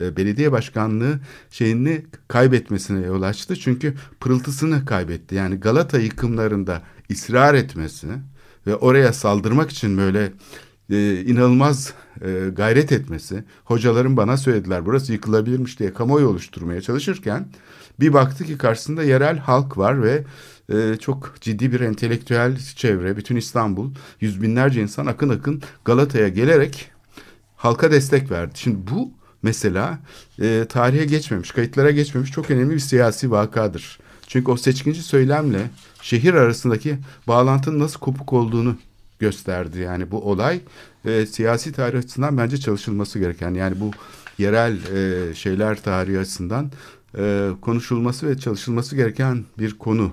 [0.00, 3.56] E, belediye başkanlığı şeyini kaybetmesine yol açtı.
[3.56, 5.34] Çünkü pırıltısını kaybetti.
[5.34, 8.06] Yani Galata yıkımlarında ısrar etmesi
[8.66, 10.32] ve oraya saldırmak için böyle
[10.90, 17.48] e, inanılmaz e, gayret etmesi, hocalarım bana söylediler burası yıkılabilirmiş diye kamuoyu oluşturmaya çalışırken
[18.00, 20.24] bir baktı ki karşısında yerel halk var ve
[20.72, 26.90] e, çok ciddi bir entelektüel çevre, bütün İstanbul, yüz binlerce insan akın akın Galata'ya gelerek
[27.56, 28.52] halka destek verdi.
[28.54, 29.10] Şimdi bu
[29.42, 29.98] mesela
[30.42, 33.98] e, tarihe geçmemiş, kayıtlara geçmemiş çok önemli bir siyasi vakadır.
[34.26, 35.70] Çünkü o seçkinci söylemle
[36.02, 38.76] şehir arasındaki bağlantının nasıl kopuk olduğunu
[39.18, 39.78] gösterdi.
[39.78, 40.60] Yani bu olay
[41.04, 43.90] e, siyasi tarih açısından bence çalışılması gereken yani bu
[44.38, 46.70] yerel e, şeyler tarihi açısından
[47.18, 50.12] e, konuşulması ve çalışılması gereken bir konu.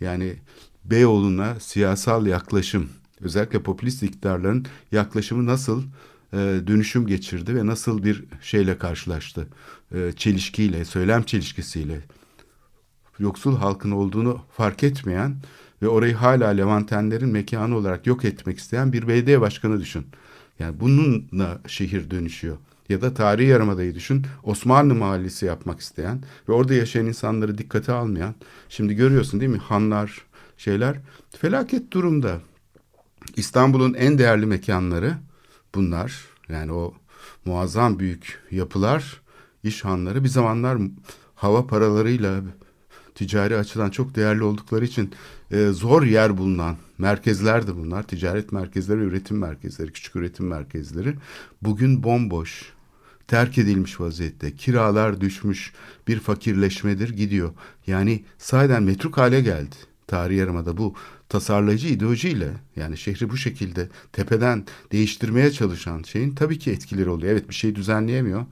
[0.00, 0.36] Yani
[0.84, 2.88] Beyoğlu'na siyasal yaklaşım
[3.20, 5.82] özellikle popülist iktidarların yaklaşımı nasıl
[6.32, 6.36] e,
[6.66, 9.48] dönüşüm geçirdi ve nasıl bir şeyle karşılaştı.
[9.94, 12.00] E, çelişkiyle, söylem çelişkisiyle.
[13.18, 15.36] Yoksul halkın olduğunu fark etmeyen
[15.82, 20.06] ve orayı hala Levantenlerin mekanı olarak yok etmek isteyen bir belediye başkanı düşün.
[20.58, 22.56] Yani bununla şehir dönüşüyor.
[22.88, 24.26] Ya da tarihi yarımadayı düşün.
[24.42, 28.34] Osmanlı mahallesi yapmak isteyen ve orada yaşayan insanları dikkate almayan.
[28.68, 29.58] Şimdi görüyorsun değil mi?
[29.58, 30.22] Hanlar,
[30.56, 30.96] şeyler
[31.30, 32.40] felaket durumda.
[33.36, 35.14] İstanbul'un en değerli mekanları
[35.74, 36.24] bunlar.
[36.48, 36.94] Yani o
[37.44, 39.20] muazzam büyük yapılar,
[39.62, 40.78] iş hanları bir zamanlar
[41.34, 42.40] hava paralarıyla
[43.14, 45.12] ticari açıdan çok değerli oldukları için
[45.50, 48.02] e, zor yer bulunan merkezlerdi bunlar.
[48.02, 51.14] Ticaret merkezleri, üretim merkezleri, küçük üretim merkezleri.
[51.62, 52.72] Bugün bomboş,
[53.28, 54.56] terk edilmiş vaziyette.
[54.56, 55.72] Kiralar düşmüş,
[56.08, 57.52] bir fakirleşmedir gidiyor.
[57.86, 59.76] Yani sahiden metruk hale geldi.
[60.06, 60.94] Tarihi Yarımada bu
[61.28, 67.32] tasarlayıcı ideolojiyle yani şehri bu şekilde tepeden değiştirmeye çalışan şeyin tabii ki etkileri oluyor.
[67.32, 68.46] Evet bir şey düzenleyemiyor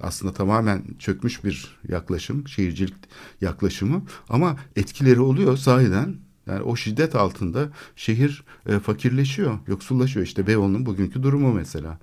[0.00, 2.94] aslında tamamen çökmüş bir yaklaşım, şehircilik
[3.40, 6.16] yaklaşımı ama etkileri oluyor sahiden.
[6.46, 10.26] Yani o şiddet altında şehir e, fakirleşiyor, yoksullaşıyor.
[10.26, 11.98] İşte Beyoğlu'nun bugünkü durumu mesela.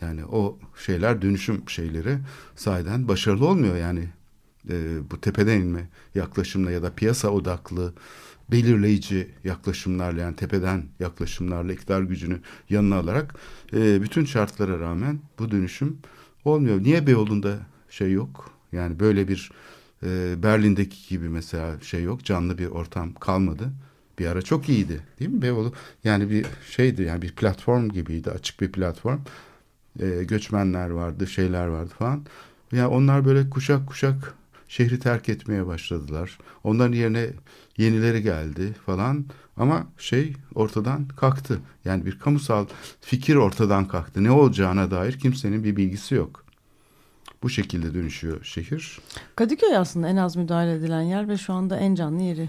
[0.00, 2.18] Yani o şeyler dönüşüm şeyleri
[2.56, 4.08] sahiden başarılı olmuyor yani.
[4.70, 4.74] E,
[5.10, 7.94] bu tepeden inme yaklaşımla ya da piyasa odaklı
[8.50, 12.40] belirleyici yaklaşımlarla yani tepeden yaklaşımlarla iktidar gücünü
[12.70, 13.34] yanına alarak
[13.72, 15.98] e, bütün şartlara rağmen bu dönüşüm
[16.44, 16.82] olmuyor.
[16.82, 17.58] Niye Beyoğlu'nda
[17.90, 18.50] şey yok?
[18.72, 19.52] Yani böyle bir
[20.02, 22.24] e, Berlin'deki gibi mesela şey yok.
[22.24, 23.72] Canlı bir ortam kalmadı.
[24.18, 25.72] Bir ara çok iyiydi değil mi Beyoğlu?
[26.04, 28.30] Yani bir şeydi yani bir platform gibiydi.
[28.30, 29.18] Açık bir platform.
[30.00, 32.26] E, göçmenler vardı, şeyler vardı falan.
[32.72, 34.34] Yani onlar böyle kuşak kuşak
[34.68, 36.38] şehri terk etmeye başladılar.
[36.64, 37.30] Onların yerine
[37.76, 39.24] yenileri geldi falan
[39.56, 41.58] ama şey ortadan kalktı.
[41.84, 42.66] Yani bir kamusal
[43.00, 44.24] fikir ortadan kalktı.
[44.24, 46.44] Ne olacağına dair kimsenin bir bilgisi yok.
[47.42, 49.00] Bu şekilde dönüşüyor şehir.
[49.36, 52.48] Kadıköy aslında en az müdahale edilen yer ve şu anda en canlı yeri.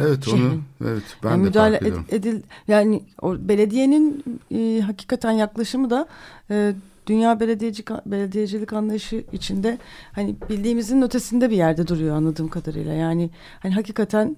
[0.00, 0.44] Evet Şehrin.
[0.44, 2.06] onu evet ben yani de müdahale fark ediyorum.
[2.10, 6.08] ed- edil yani o belediyenin e, hakikaten yaklaşımı da
[6.50, 6.74] e,
[7.06, 9.78] dünya belediyeci belediyecilik anlayışı içinde
[10.12, 12.92] hani bildiğimizin ötesinde bir yerde duruyor anladığım kadarıyla.
[12.92, 14.36] Yani hani hakikaten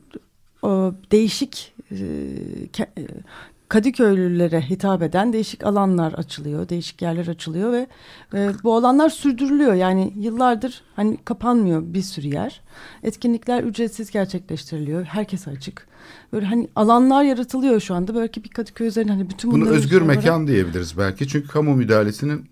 [1.13, 1.97] değişik e,
[2.79, 3.07] e,
[3.69, 7.87] Kadıköylülere hitap eden değişik alanlar açılıyor, değişik yerler açılıyor ve
[8.35, 9.75] e, bu alanlar sürdürülüyor.
[9.75, 12.61] Yani yıllardır hani kapanmıyor bir sürü yer.
[13.03, 15.87] Etkinlikler ücretsiz gerçekleştiriliyor, herkese açık.
[16.33, 18.15] Böyle hani alanlar yaratılıyor şu anda.
[18.15, 21.29] Belki bir Kadıköy üzerine hani bütün Bunu özgür şey olarak- mekan diyebiliriz belki.
[21.29, 22.45] Çünkü kamu müdahalesinin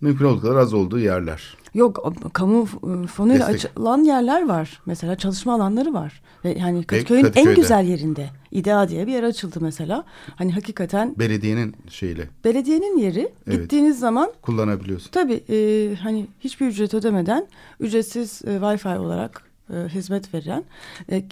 [0.00, 1.56] mümkün olduğu kadar az olduğu yerler.
[1.74, 2.62] Yok kamu
[3.04, 3.70] e, fonuyla Destek.
[3.70, 4.80] açılan yerler var.
[4.86, 6.22] Mesela çalışma alanları var.
[6.44, 7.60] Ve yani Kadıköy'ün en Kadıköy'de.
[7.60, 8.30] güzel yerinde.
[8.50, 10.04] İdea diye bir yer açıldı mesela.
[10.36, 13.60] Hani hakikaten Belediyenin şeyle belediyenin yeri Evet.
[13.60, 15.10] gittiğiniz zaman kullanabiliyorsun.
[15.10, 17.46] tabii e, hani hiçbir ücret ödemeden
[17.80, 19.42] ücretsiz e, Wi-Fi olarak
[19.74, 20.64] e, hizmet veren
[21.12, 21.22] e,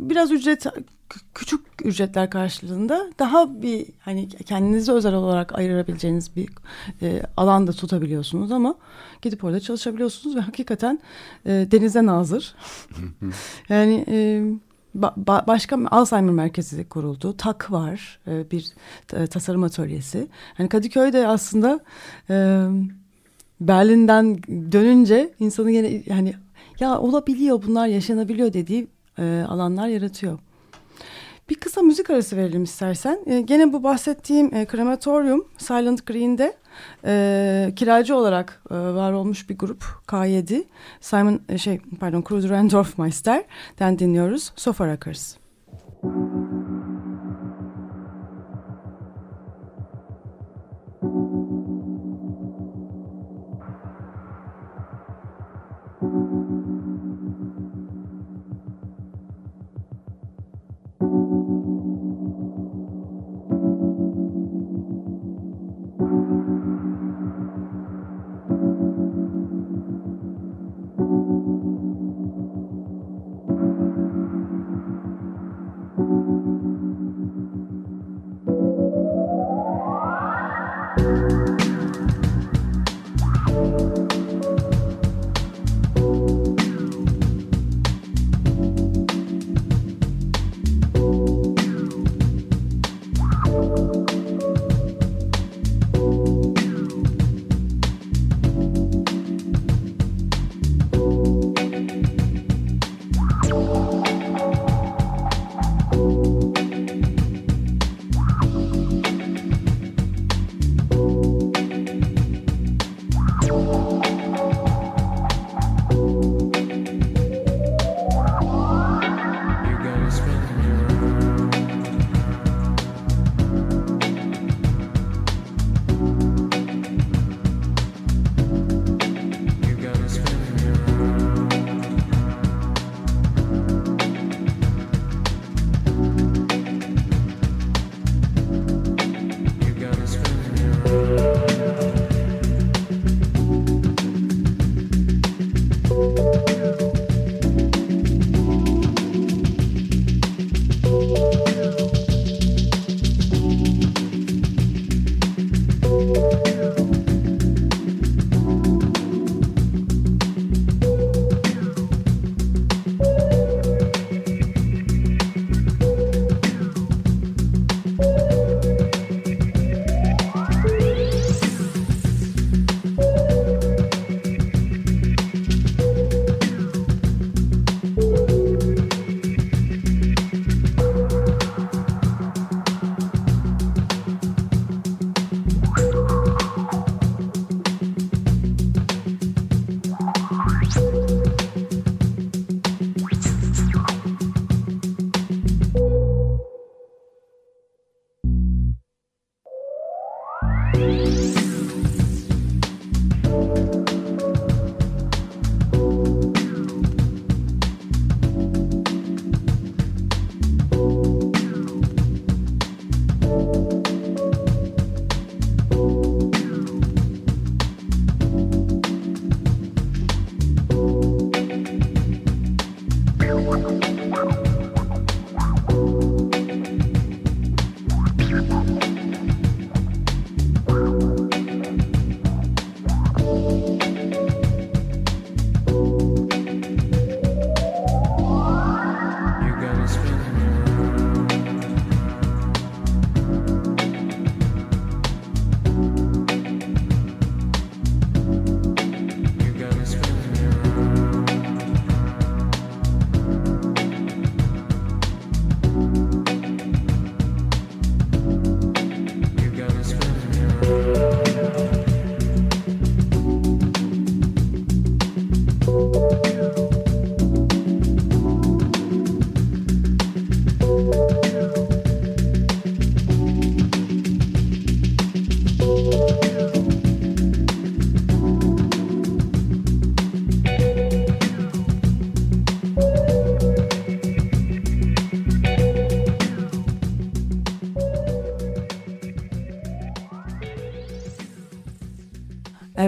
[0.00, 0.66] biraz ücret
[1.34, 6.48] küçük ücretler karşılığında daha bir hani kendinize özel olarak ayırabileceğiniz bir
[7.02, 8.74] e, alanda tutabiliyorsunuz ama
[9.22, 11.00] gidip orada çalışabiliyorsunuz ve hakikaten
[11.46, 12.54] e, denize nazır.
[13.68, 14.42] yani e,
[14.98, 17.36] ba- ba- başka Alzheimer merkezi kuruldu.
[17.36, 18.18] TAK var.
[18.26, 18.66] e, bir
[19.12, 20.28] e, tasarım atölyesi.
[20.54, 21.80] Hani Kadıköy'de aslında
[22.30, 22.66] e,
[23.60, 24.42] Berlin'den
[24.72, 26.34] dönünce insanı yine hani
[26.80, 28.86] ya olabiliyor bunlar yaşanabiliyor dediği
[29.18, 30.38] e, alanlar yaratıyor.
[31.50, 33.18] Bir kısa müzik arası verelim istersen.
[33.26, 36.56] E, gene bu bahsettiğim e, krematorium Silent Green'de
[37.04, 40.64] e, kiracı olarak e, var olmuş bir grup K7.
[41.00, 44.52] Simon e, şey pardon Kruder and Dorfmeister'den dinliyoruz.
[44.56, 45.39] Sofa Rockers.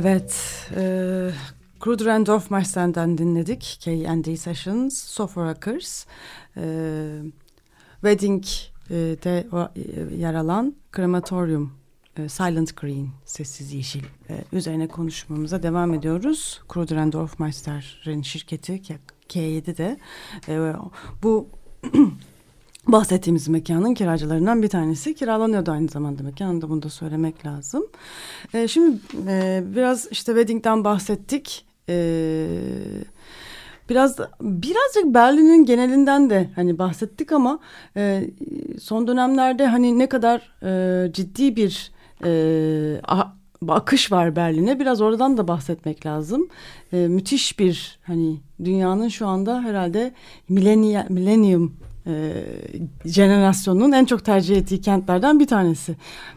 [0.05, 0.35] Evet,
[0.77, 1.31] e,
[1.81, 3.79] Kruder and Dorfmeister'den dinledik.
[3.81, 6.07] K&D Sessions, Soforakers,
[6.57, 6.63] e,
[8.01, 11.73] Wedding'de e, yer alan Krematorium,
[12.19, 16.61] e, Silent Green, Sessiz Yeşil e, üzerine konuşmamıza devam ediyoruz.
[16.69, 18.83] Kruder Dorfmeister'in şirketi
[19.29, 19.99] K7'de
[20.49, 20.73] e,
[21.23, 21.49] bu
[22.89, 25.15] bahsettiğimiz mekanın kiracılarından bir tanesi.
[25.15, 27.87] Kiralanıyordu aynı zamanda mekanında bunu da söylemek lazım.
[28.55, 31.65] E, şimdi e, biraz işte Wedding'den bahsettik.
[31.89, 32.47] E,
[33.89, 37.59] biraz birazcık Berlin'in genelinden de hani bahsettik ama
[37.97, 38.31] e,
[38.81, 41.93] son dönemlerde hani ne kadar e, ciddi bir
[42.25, 43.01] e,
[43.69, 44.81] akış var Berlin'e.
[44.81, 46.49] Biraz oradan da bahsetmek lazım.
[46.93, 50.15] E, müthiş bir hani dünyanın şu anda herhalde
[50.49, 52.45] millennium e,
[53.05, 55.97] jenerasyonunun en çok tercih ettiği kentlerden bir tanesi.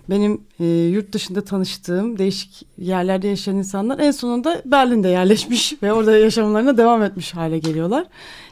[0.09, 6.17] Benim e, yurt dışında tanıştığım değişik yerlerde yaşayan insanlar en sonunda Berlin'de yerleşmiş ve orada
[6.17, 8.05] yaşamlarına devam etmiş hale geliyorlar.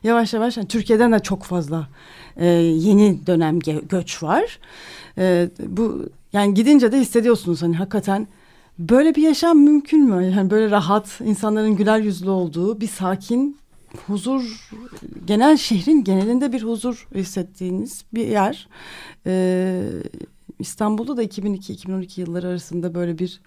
[0.03, 1.87] Yavaş yavaş yani Türkiye'den de çok fazla
[2.37, 4.59] e, yeni dönem göç var.
[5.17, 8.27] E, bu yani gidince de hissediyorsunuz hani hakikaten
[8.79, 10.33] böyle bir yaşam mümkün mü?
[10.37, 13.57] Yani böyle rahat, insanların güler yüzlü olduğu bir sakin
[14.07, 14.69] huzur
[15.25, 18.67] genel şehrin genelinde bir huzur hissettiğiniz bir yer.
[19.25, 19.83] Ee,
[20.59, 23.41] İstanbul'da da 2002-2012 yılları arasında böyle bir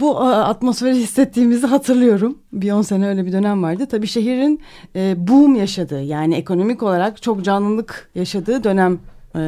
[0.00, 2.38] bu atmosferi hissettiğimizi hatırlıyorum.
[2.52, 3.86] Bir on sene öyle bir dönem vardı.
[3.90, 4.60] Tabii şehrin
[4.96, 8.98] e, boom yaşadığı yani ekonomik olarak çok canlılık yaşadığı dönem
[9.36, 9.42] e,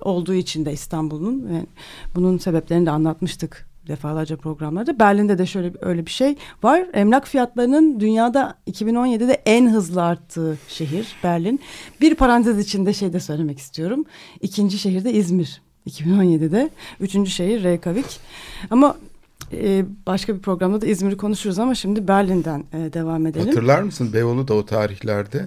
[0.00, 1.48] olduğu için de İstanbul'un.
[1.52, 1.66] Yani
[2.14, 4.98] bunun sebeplerini de anlatmıştık defalarca programlarda.
[4.98, 6.86] Berlin'de de şöyle öyle bir şey var.
[6.94, 11.60] Emlak fiyatlarının dünyada 2017'de en hızlı arttığı şehir Berlin.
[12.00, 14.04] Bir parantez içinde şey de söylemek istiyorum.
[14.40, 15.62] İkinci şehir de İzmir.
[15.86, 16.70] 2017'de.
[17.00, 18.20] Üçüncü şehir Reykjavik.
[18.70, 18.96] Ama
[19.52, 23.46] e, başka bir programda da İzmir'i konuşuruz ama şimdi Berlin'den e, devam edelim.
[23.46, 25.46] Hatırlar mısın Beyoğlu da o tarihlerde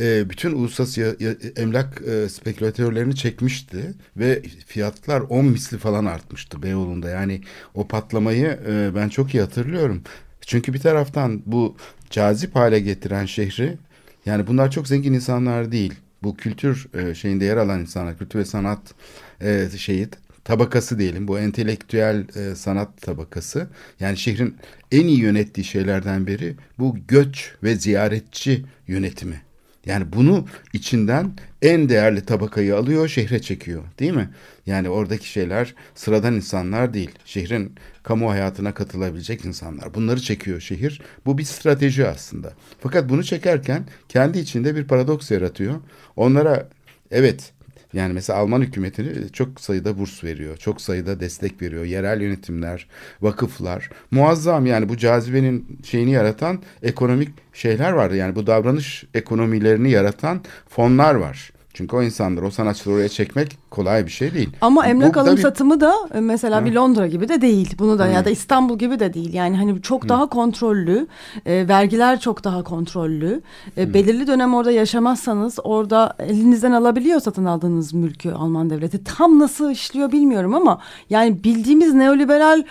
[0.00, 1.16] e, bütün uluslararası
[1.56, 7.08] emlak e, spekülatörlerini çekmişti ve fiyatlar 10 misli falan artmıştı Beyoğlu'nda.
[7.08, 7.40] Yani
[7.74, 10.02] o patlamayı e, ben çok iyi hatırlıyorum.
[10.40, 11.76] Çünkü bir taraftan bu
[12.10, 13.78] cazip hale getiren şehri
[14.26, 15.94] yani bunlar çok zengin insanlar değil.
[16.22, 18.94] Bu kültür e, şeyinde yer alan insanlar, kültür ve sanat
[19.40, 20.08] e, şeyi
[20.46, 23.68] tabakası diyelim bu entelektüel e, sanat tabakası
[24.00, 24.56] yani şehrin
[24.92, 29.42] en iyi yönettiği şeylerden biri bu göç ve ziyaretçi yönetimi.
[29.86, 31.32] Yani bunu içinden
[31.62, 34.30] en değerli tabakayı alıyor, şehre çekiyor, değil mi?
[34.66, 37.10] Yani oradaki şeyler sıradan insanlar değil.
[37.24, 39.94] Şehrin kamu hayatına katılabilecek insanlar.
[39.94, 41.02] Bunları çekiyor şehir.
[41.26, 42.52] Bu bir strateji aslında.
[42.80, 45.80] Fakat bunu çekerken kendi içinde bir paradoks yaratıyor.
[46.16, 46.68] Onlara
[47.10, 47.52] evet
[47.96, 50.56] yani mesela Alman hükümeti çok sayıda burs veriyor.
[50.56, 51.84] Çok sayıda destek veriyor.
[51.84, 52.88] Yerel yönetimler,
[53.22, 53.90] vakıflar.
[54.10, 58.10] Muazzam yani bu cazibenin şeyini yaratan ekonomik şeyler var.
[58.10, 61.50] Yani bu davranış ekonomilerini yaratan fonlar var.
[61.76, 64.50] Çünkü o insanları, o sanatçıları oraya çekmek kolay bir şey değil.
[64.60, 65.42] Ama emlak Bu, alım bir...
[65.42, 66.64] satımı da e, mesela ha.
[66.64, 67.74] bir Londra gibi de değil.
[67.78, 68.10] Bunu da Hı.
[68.10, 69.34] ya da İstanbul gibi de değil.
[69.34, 70.08] Yani hani çok Hı.
[70.08, 71.06] daha kontrollü,
[71.46, 73.42] e, vergiler çok daha kontrollü.
[73.78, 79.04] E, belirli dönem orada yaşamazsanız orada elinizden alabiliyor satın aldığınız mülkü Alman devleti.
[79.04, 80.78] Tam nasıl işliyor bilmiyorum ama
[81.10, 82.62] yani bildiğimiz neoliberal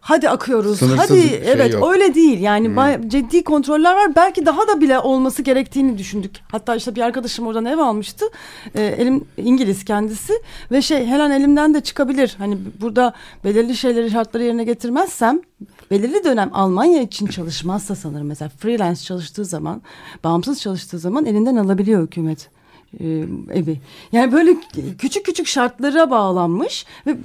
[0.00, 0.78] hadi akıyoruz.
[0.78, 1.92] Sınırsız hadi şey evet yok.
[1.92, 2.40] öyle değil.
[2.40, 4.16] Yani bay- ciddi kontroller var.
[4.16, 6.40] Belki daha da bile olması gerektiğini düşündük.
[6.52, 8.24] Hatta işte bir arkadaşım oradan ev almıştı.
[8.74, 10.32] Ee, elim İngiliz kendisi
[10.70, 12.34] ve şey her an elimden de çıkabilir.
[12.38, 13.12] Hani burada
[13.44, 15.40] belirli şeyleri şartları yerine getirmezsem
[15.90, 19.82] belirli dönem Almanya için çalışmazsa sanırım mesela freelance çalıştığı zaman,
[20.24, 22.59] bağımsız çalıştığı zaman elinden alabiliyor hükümet e,
[23.52, 23.80] evi.
[24.12, 24.56] Yani böyle
[24.98, 27.16] küçük küçük şartlara bağlanmış ve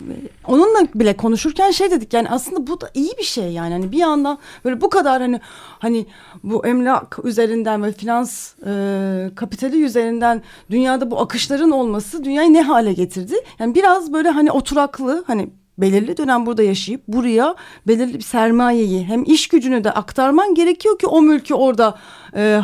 [0.48, 3.98] onunla bile konuşurken şey dedik yani aslında bu da iyi bir şey yani hani bir
[3.98, 5.40] yandan böyle bu kadar hani
[5.80, 6.06] hani
[6.44, 12.94] bu emlak üzerinden ve finans e, kapitali üzerinden dünyada bu akışların olması dünyayı ne hale
[12.94, 13.36] getirdi?
[13.60, 17.56] Yani biraz böyle hani oturaklı hani belirli dönem burada yaşayıp buraya
[17.88, 21.98] belirli bir sermayeyi hem iş gücünü de aktarman gerekiyor ki o mülkü orada
[22.34, 22.62] e, e,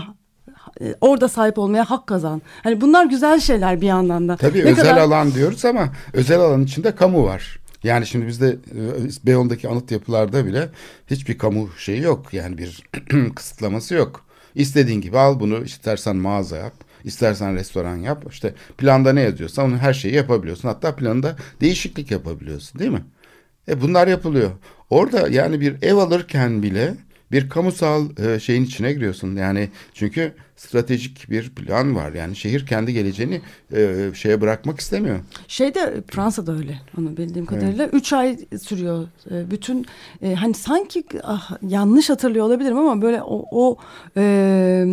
[1.02, 2.42] orada sahip olmaya hak kazan.
[2.64, 4.38] Hani bunlar güzel şeyler bir yandan da.
[4.38, 7.60] Tabii Ne özel kadar- alan diyoruz ama özel alan içinde kamu var.
[7.84, 8.80] Yani şimdi bizde e,
[9.26, 10.70] Beyoğlu'ndaki anıt yapılarda bile
[11.08, 12.34] hiçbir kamu şeyi yok.
[12.34, 12.84] Yani bir
[13.36, 14.26] kısıtlaması yok.
[14.56, 16.74] İstediğin gibi al bunu istersen mağaza yap,
[17.04, 18.26] istersen restoran yap.
[18.32, 20.68] İşte planda ne yazıyorsa onun her şeyi yapabiliyorsun.
[20.68, 23.04] Hatta planda değişiklik yapabiliyorsun değil mi?
[23.68, 24.52] E bunlar yapılıyor.
[24.90, 26.94] Orada yani bir ev alırken bile
[27.32, 29.36] bir kamusal e, şeyin içine giriyorsun.
[29.36, 32.14] Yani çünkü stratejik bir plan var.
[32.14, 33.42] Yani şehir kendi geleceğini
[33.74, 35.20] e, şeye bırakmak istemiyor.
[35.48, 37.88] Şeyde Fransa'da öyle onu bildiğim kadarıyla.
[37.88, 39.08] Üç ay sürüyor.
[39.32, 39.86] E, bütün
[40.22, 43.78] e, hani sanki ah, yanlış hatırlıyor olabilirim ama böyle o, o
[44.18, 44.86] e,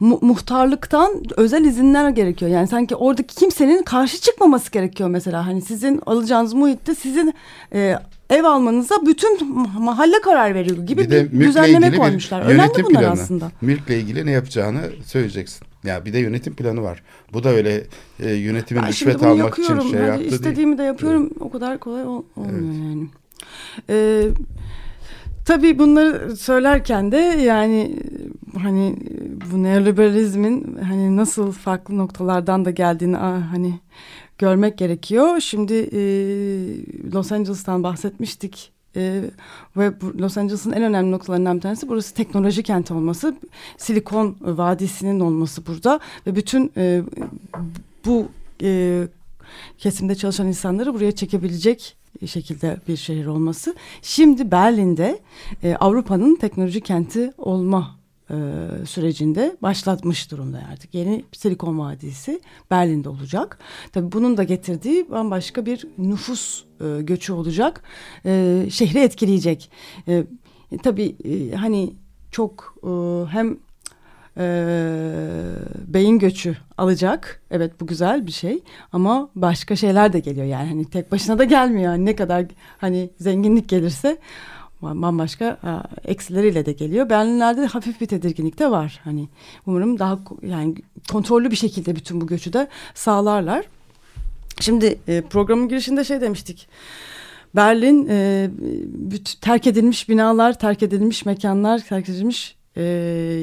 [0.00, 2.50] mu- muhtarlıktan özel izinler gerekiyor.
[2.50, 5.46] Yani sanki oradaki kimsenin karşı çıkmaması gerekiyor mesela.
[5.46, 7.34] Hani sizin alacağınız muhitte sizin
[7.74, 7.96] e,
[8.30, 12.40] ev almanıza bütün mahalle karar veriyor gibi bir, de mülkle düzenleme ilgili bir koymuşlar.
[12.42, 13.08] Önemli bunlar planı.
[13.10, 13.50] aslında.
[13.60, 15.66] Mülkle ilgili ne yapacağını söyleyeceksin.
[15.84, 17.02] Ya bir de yönetim planı var.
[17.32, 17.84] Bu da öyle
[18.20, 19.90] e, yönetimin rüşvet almak için yapıyorum.
[19.90, 20.32] şey Hadi yaptı değil.
[20.32, 21.30] istediğimi de yapıyorum.
[21.40, 23.06] O kadar kolay ol- olmuyor yani.
[23.90, 24.22] Ee,
[25.50, 27.96] tabii bunları söylerken de yani
[28.62, 28.96] hani
[29.52, 33.80] bu neoliberalizmin hani nasıl farklı noktalardan da geldiğini hani
[34.38, 35.40] görmek gerekiyor.
[35.40, 36.00] Şimdi e,
[37.12, 38.72] Los Angeles'tan bahsetmiştik.
[38.96, 39.24] E,
[39.76, 43.36] ve Los Angeles'ın en önemli noktalarından bir tanesi burası teknoloji kenti olması.
[43.78, 47.02] Silikon Vadisi'nin olması burada ve bütün e,
[48.04, 48.28] bu
[48.62, 49.02] e,
[49.78, 51.96] kesimde çalışan insanları buraya çekebilecek
[52.26, 53.74] şekilde bir şehir olması.
[54.02, 55.18] Şimdi Berlin'de
[55.62, 58.00] e, Avrupa'nın teknoloji kenti olma
[58.30, 58.34] e,
[58.86, 60.94] sürecinde başlatmış durumda artık.
[60.94, 62.40] Yeni Silikon Vadisi
[62.70, 63.58] Berlin'de olacak.
[63.92, 67.82] Tabii bunun da getirdiği bambaşka bir nüfus e, göçü olacak.
[68.26, 69.70] E, şehri etkileyecek.
[70.08, 70.24] E,
[70.82, 71.94] tabii e, hani
[72.30, 72.90] çok e,
[73.30, 73.58] hem
[74.40, 74.44] e,
[75.86, 77.42] beyin göçü alacak.
[77.50, 78.62] Evet bu güzel bir şey
[78.92, 81.92] ama başka şeyler de geliyor yani hani tek başına da gelmiyor.
[81.92, 82.46] Yani ne kadar
[82.78, 84.18] hani zenginlik gelirse
[84.82, 85.70] bambaşka e,
[86.10, 87.10] eksileriyle de geliyor.
[87.10, 89.00] Berlinlerde hafif bir tedirginlik de var.
[89.04, 89.28] Hani
[89.66, 90.74] umarım daha yani
[91.12, 93.64] kontrollü bir şekilde bütün bu göçü de sağlarlar.
[94.60, 96.68] Şimdi e, programın girişinde şey demiştik.
[97.56, 98.50] Berlin e,
[99.40, 102.82] terk edilmiş binalar, terk edilmiş mekanlar, terk edilmiş e,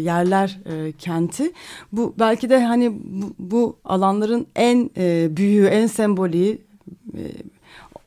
[0.04, 1.52] yerler e, kenti.
[1.92, 6.58] Bu belki de hani bu, bu alanların en e, büyüğü, en sembolü
[7.18, 7.24] e,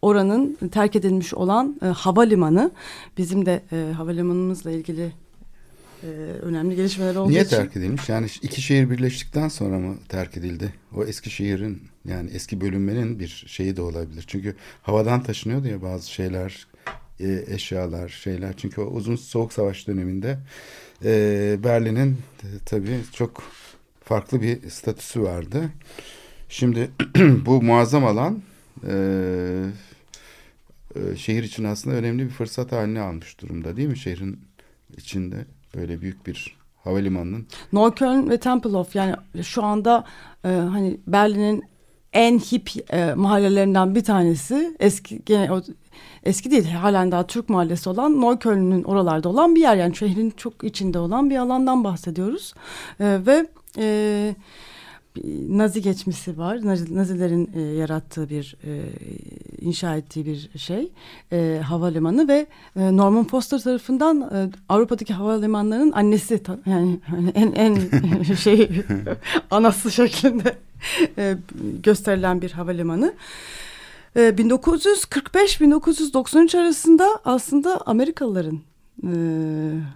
[0.03, 2.71] oranın terk edilmiş olan e, havalimanı.
[3.19, 5.13] Bizim de e, havalimanımızla ilgili
[6.03, 6.07] e,
[6.43, 7.57] önemli gelişmeler olduğu Niye için.
[7.57, 8.09] terk edilmiş?
[8.09, 10.75] Yani iki şehir birleştikten sonra mı terk edildi?
[10.97, 14.25] O eski şehrin yani eski bölünmenin bir şeyi de olabilir.
[14.27, 16.67] Çünkü havadan taşınıyordu ya bazı şeyler,
[17.21, 18.57] e, eşyalar, şeyler.
[18.57, 20.39] Çünkü o uzun soğuk savaş döneminde
[21.05, 22.19] e, Berlin'in
[22.67, 23.43] tabii çok
[24.05, 25.71] farklı bir statüsü vardı.
[26.49, 26.91] Şimdi
[27.47, 28.43] bu muazzam alan
[28.89, 28.95] e,
[30.97, 33.99] e, şehir için aslında önemli bir fırsat haline almış durumda değil mi?
[33.99, 34.41] Şehrin
[34.97, 35.45] içinde
[35.77, 40.05] böyle büyük bir havalimanının Neukölln ve Tempelhof yani şu anda
[40.45, 41.65] e, hani Berlin'in
[42.13, 45.63] en hip e, mahallelerinden bir tanesi eski gene o,
[46.25, 49.77] eski değil halen daha Türk mahallesi olan Neukölln'ün oralarda olan bir yer.
[49.77, 52.55] Yani şehrin çok içinde olan bir alandan bahsediyoruz.
[53.01, 53.47] E, ve
[53.79, 54.35] e,
[55.49, 56.65] Nazi geçmişi var.
[56.65, 58.83] Nazi, Nazilerin e, yarattığı bir e,
[59.61, 60.93] inşa ettiği bir şey
[61.33, 62.47] e, havalimanı ve
[62.77, 67.79] e, Norman Foster tarafından e, Avrupa'daki havalimanlarının annesi yani hani en en
[68.35, 68.71] şey
[69.51, 70.57] anası şeklinde
[71.19, 71.37] e,
[71.83, 73.15] gösterilen bir havalimanı.
[74.17, 78.61] E, 1945-1993 arasında aslında Amerikalıların
[79.05, 79.15] e,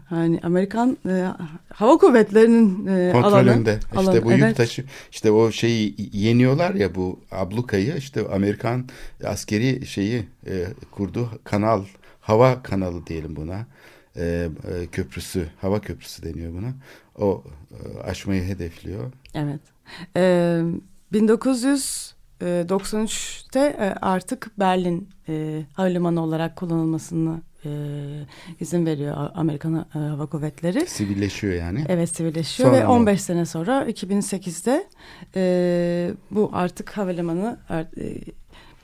[0.06, 1.26] hani Amerikan e,
[1.72, 3.70] hava kuvvetlerinin e, kontrolünde.
[3.70, 4.56] alanı, işte alanı, bu yük evet.
[4.56, 8.88] taşı işte o şeyi yeniyorlar ya bu ablukayı işte Amerikan
[9.24, 11.84] askeri şeyi e, kurdu kanal
[12.20, 13.66] hava kanalı diyelim buna.
[14.16, 14.48] E, e,
[14.86, 16.72] köprüsü, hava köprüsü deniyor buna.
[17.18, 19.12] O e, aşmayı hedefliyor.
[19.34, 19.60] Evet.
[20.16, 20.62] Ee,
[21.12, 27.70] 1993'te e, artık Berlin e, havalimanı olarak kullanılmasını e,
[28.60, 30.86] izin veriyor Amerikan e, Hava Kuvvetleri.
[30.86, 31.84] Sivilleşiyor yani.
[31.88, 32.92] Evet sivilleşiyor Sonra ve mı?
[32.92, 34.86] 15 sene sonra 2008'de
[35.36, 37.86] e, bu artık havalimanı e,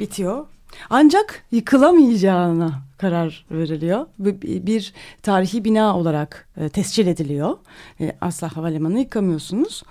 [0.01, 0.47] bitiyor.
[0.91, 4.07] Ancak yıkılamayacağına karar veriliyor.
[4.19, 4.93] Bir,
[5.23, 7.57] tarihi bina olarak e, tescil ediliyor.
[8.01, 9.83] E, asla havalimanı yıkamıyorsunuz.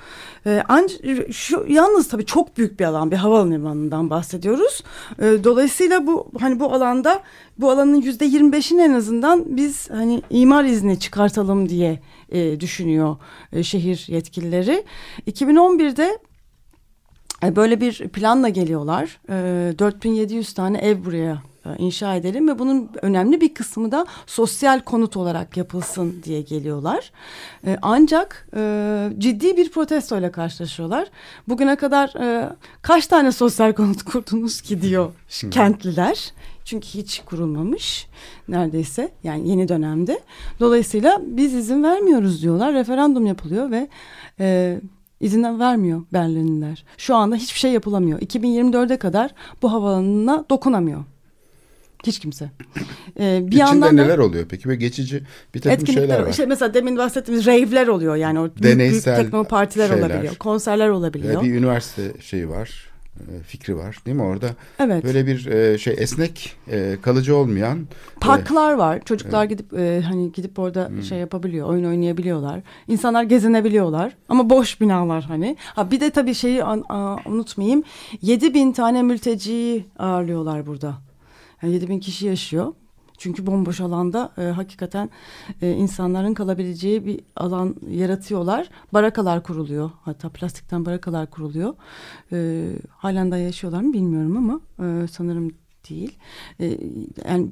[0.45, 4.84] E, anc- şu yalnız tabii çok büyük bir alan, bir havalimanından bahsediyoruz.
[5.20, 7.24] E, dolayısıyla bu hani bu alanda
[7.57, 11.99] bu alanın yüzde 25'ini en azından biz hani imar izni çıkartalım diye
[12.30, 13.18] e, düşünüyor
[13.53, 14.84] e, şehir yetkilileri.
[15.28, 16.20] 2011'de
[17.43, 19.20] e, Böyle bir planla geliyorlar.
[19.30, 24.80] E, 4700 tane ev buraya e, inşa edelim ve bunun önemli bir kısmı da sosyal
[24.80, 27.11] konut olarak yapılsın diye geliyorlar.
[27.65, 31.07] E, Ancak e, ciddi bir protestoyla karşılaşıyorlar.
[31.47, 32.49] Bugüne kadar e,
[32.82, 35.11] kaç tane sosyal konut kurdunuz ki diyor
[35.51, 36.34] kentliler.
[36.65, 38.07] Çünkü hiç kurulmamış
[38.47, 40.20] neredeyse yani yeni dönemde.
[40.59, 42.74] Dolayısıyla biz izin vermiyoruz diyorlar.
[42.74, 43.88] Referandum yapılıyor ve
[44.39, 44.80] e,
[45.20, 46.86] izin vermiyor Berlinliler.
[46.97, 48.20] Şu anda hiçbir şey yapılamıyor.
[48.20, 51.03] 2024'e kadar bu havalanına dokunamıyor.
[52.06, 52.50] Hiç kimse.
[53.20, 55.24] Ee, bir İçinde yandan da neler oluyor peki ve geçici
[55.56, 56.30] bir takım şeyler etkinlikler var.
[56.30, 60.02] işte mesela demin bahsettiğimiz rave'ler oluyor yani o büyük, büyük Deneysel tekno partiler şeyler.
[60.10, 60.36] olabiliyor.
[60.36, 61.41] Konserler olabiliyor.
[61.43, 62.86] Ee, bir üniversite şeyi var,
[63.20, 64.50] e, fikri var değil mi orada?
[64.80, 65.04] evet.
[65.04, 67.88] Böyle bir e, şey esnek, e, kalıcı olmayan
[68.22, 69.00] Parklar var.
[69.06, 71.04] Çocuklar gidip e, hani gidip orada Hmm.
[71.04, 72.62] şey yapabiliyor, oyun oynayabiliyorlar.
[72.88, 75.58] İnsanlar gezinebiliyorlar ama boş binalar hani.
[75.60, 77.84] Ha bir de tabii şeyi an- a- unutmayayım.
[78.22, 81.09] 7 bin tane mülteciyi ağırlıyorlar burada.
[81.62, 82.74] Yani 7 bin kişi yaşıyor.
[83.18, 85.10] Çünkü bomboş alanda e, hakikaten
[85.62, 88.70] e, insanların kalabileceği bir alan yaratıyorlar.
[88.93, 89.91] Barakalar kuruluyor.
[90.01, 91.74] Hatta plastikten barakalar kuruluyor.
[92.32, 95.51] E, halen daha yaşıyorlar mı bilmiyorum ama e, sanırım
[95.89, 96.18] değil.
[96.60, 96.78] E,
[97.30, 97.51] yani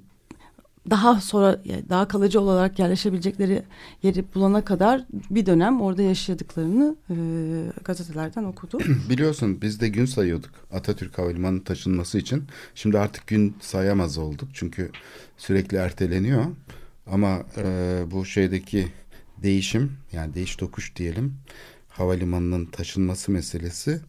[0.89, 3.63] daha sonra daha kalıcı olarak yerleşebilecekleri
[4.03, 7.15] yeri bulana kadar bir dönem orada yaşadıklarını e,
[7.83, 8.81] gazetelerden okudum.
[9.09, 12.43] Biliyorsun biz de gün sayıyorduk Atatürk Havalimanı'nın taşınması için.
[12.75, 14.91] Şimdi artık gün sayamaz olduk çünkü
[15.37, 16.45] sürekli erteleniyor.
[17.11, 18.87] Ama e, bu şeydeki
[19.43, 21.33] değişim yani değiş tokuş diyelim
[21.97, 24.01] havalimanının taşınması meselesi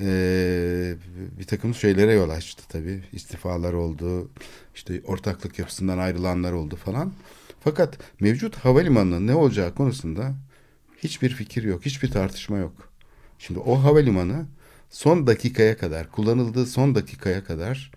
[0.00, 0.94] e,
[1.38, 3.02] bir takım şeylere yol açtı tabii.
[3.12, 4.30] İstifalar oldu,
[4.74, 7.12] işte ortaklık yapısından ayrılanlar oldu falan.
[7.60, 10.34] Fakat mevcut havalimanının ne olacağı konusunda
[10.98, 12.92] hiçbir fikir yok, hiçbir tartışma yok.
[13.38, 14.46] Şimdi o havalimanı
[14.90, 17.90] son dakikaya kadar, kullanıldığı son dakikaya kadar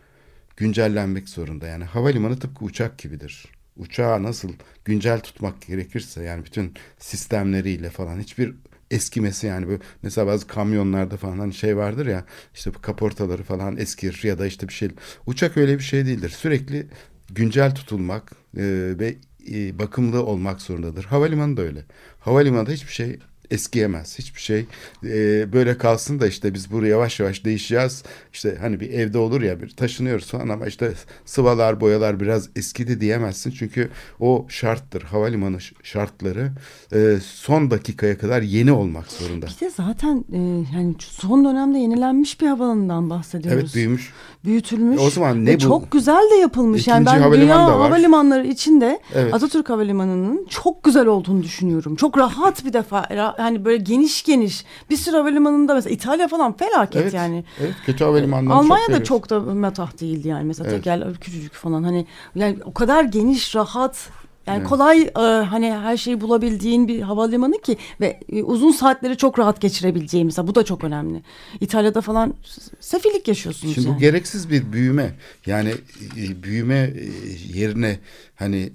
[0.58, 1.68] güncellenmek zorunda.
[1.68, 3.46] Yani havalimanı tıpkı uçak gibidir.
[3.78, 4.50] Uçağı nasıl
[4.86, 8.56] güncel tutmak gerekirse yani bütün sistemleriyle falan hiçbir
[8.94, 9.68] eskimesi yani.
[9.68, 14.40] Bu mesela bazı kamyonlarda falan hani şey vardır ya işte bu kaportaları falan eskir ya
[14.40, 14.90] da işte bir şey.
[15.26, 16.30] Uçak öyle bir şey değildir.
[16.30, 16.88] Sürekli
[17.30, 18.64] güncel tutulmak e,
[19.00, 19.16] ve
[19.52, 21.04] e, bakımlı olmak zorundadır.
[21.04, 21.86] Havalimanı da öyle.
[22.20, 23.20] Havalimanında hiçbir şey
[23.54, 24.20] eskiyemez.
[24.20, 24.66] Hiçbir şey
[25.04, 28.04] e, böyle kalsın da işte biz buraya yavaş yavaş değişeceğiz.
[28.34, 30.94] İşte hani bir evde olur ya bir taşınıyoruz falan ama işte
[31.26, 33.52] sıvalar boyalar biraz eskidi diyemezsin.
[33.52, 33.90] Çünkü
[34.20, 35.02] o şarttır.
[35.02, 36.52] Havalimanı şartları
[36.94, 39.46] e, son dakikaya kadar yeni olmak zorunda.
[39.46, 40.38] Bir de zaten e,
[40.76, 43.62] yani son dönemde yenilenmiş bir havalanından bahsediyoruz.
[43.62, 44.14] Evet büyümüş.
[44.46, 45.02] Büyütülmüş.
[45.02, 45.60] O zaman ne bu?
[45.60, 46.88] Çok güzel de yapılmış.
[46.88, 49.34] yani İkinci ben havalimanı dünya havalimanları içinde Evet.
[49.34, 51.96] Atatürk Havalimanı'nın çok güzel olduğunu düşünüyorum.
[51.96, 53.08] Çok rahat bir defa.
[53.44, 54.66] Hani böyle geniş geniş.
[54.90, 57.14] Bir sürü havalimanında mesela İtalya falan felaket Evet.
[57.14, 57.44] yani.
[57.62, 59.08] Evet kötü havalimanları Almanya'da severiz.
[59.08, 60.78] çok da metah değildi yani mesela Evet.
[60.84, 64.10] tekerler küçücük falan hani yani o kadar geniş rahat
[64.48, 64.68] yani Evet.
[64.70, 69.62] kolay e, hani her şeyi bulabildiğin bir havalimanı ki ve e, uzun saatleri çok rahat
[69.62, 71.24] geçirebileceğin mesela bu da çok önemli.
[71.62, 72.34] İtalya'da falan
[72.80, 73.96] sefillik yaşıyorsunuz Şimdi yani.
[73.96, 75.14] bu gereksiz bir büyüme.
[75.46, 75.74] Yani
[76.18, 77.10] e, büyüme e,
[77.60, 78.00] yerine
[78.36, 78.72] hani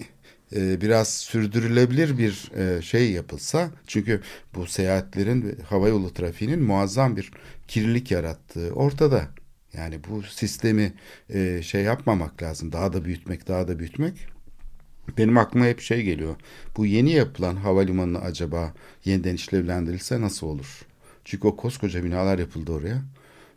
[0.56, 4.20] e, biraz sürdürülebilir bir e, şey yapılsa çünkü
[4.54, 7.30] bu seyahatlerin havayolu trafiğinin muazzam bir
[7.68, 9.28] kirlilik yarattığı ortada.
[9.72, 10.92] Yani bu sistemi
[11.30, 12.72] e, şey yapmamak lazım.
[12.72, 14.14] Daha da büyütmek, daha da büyütmek.
[15.18, 16.36] Benim aklıma hep şey geliyor.
[16.76, 18.74] Bu yeni yapılan havalimanı acaba
[19.04, 20.86] yeniden işlevlendirilse nasıl olur?
[21.24, 23.02] Çünkü o koskoca binalar yapıldı oraya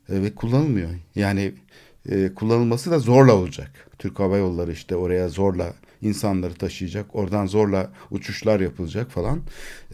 [0.10, 0.89] ve kullanılmıyor.
[1.16, 1.54] Yani
[2.36, 3.72] kullanılması da zorla olacak.
[4.00, 7.06] Türk Hava Yolları işte oraya zorla insanları taşıyacak.
[7.16, 9.39] Oradan zorla uçuşlar yapılacak falan.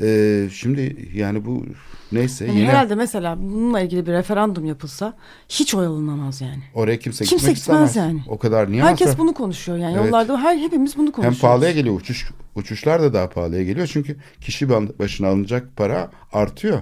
[0.02, 1.66] E, şimdi yani bu
[2.12, 5.14] neyse Yani yine herhalde mesela bununla ilgili bir referandum yapılsa
[5.50, 6.64] hiç oy alınamaz yani.
[6.74, 7.96] oraya kimse, Kimse gitmek gitmez istemez.
[8.14, 8.22] yani.
[8.28, 10.06] O kadar niye Herkes masraf- bunu konuşuyor yani Evet.
[10.06, 11.42] yollarda her hepimiz bunu Hem konuşuyoruz.
[11.42, 16.80] pahalıya geliyor uçuş uçuşlar da daha pahalıya geliyor çünkü kişi başına alınacak para artıyor.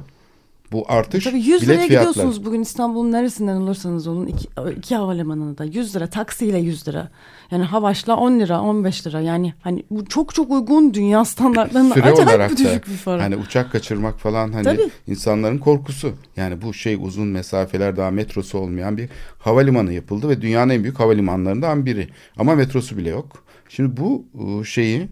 [0.75, 2.09] Bu artış Tabii 100 bilet liraya fiyatları.
[2.11, 4.47] gidiyorsunuz bugün İstanbul'un neresinden olursanız olun iki,
[4.77, 7.09] iki havalimanına da 100 lira taksiyle 100 lira.
[7.51, 12.03] Yani Havaş'la 10 lira 15 lira yani hani bu çok çok uygun dünya standartlarına Süre
[12.03, 13.23] acayip olarak bir da düşük bir para.
[13.23, 14.89] hani uçak kaçırmak falan hani Tabii.
[15.07, 16.13] insanların korkusu.
[16.37, 19.09] Yani bu şey uzun mesafeler daha metrosu olmayan bir
[19.39, 22.07] havalimanı yapıldı ve dünyanın en büyük havalimanlarından biri.
[22.37, 23.27] Ama metrosu bile yok.
[23.69, 24.25] Şimdi bu
[24.61, 25.07] e, şeyi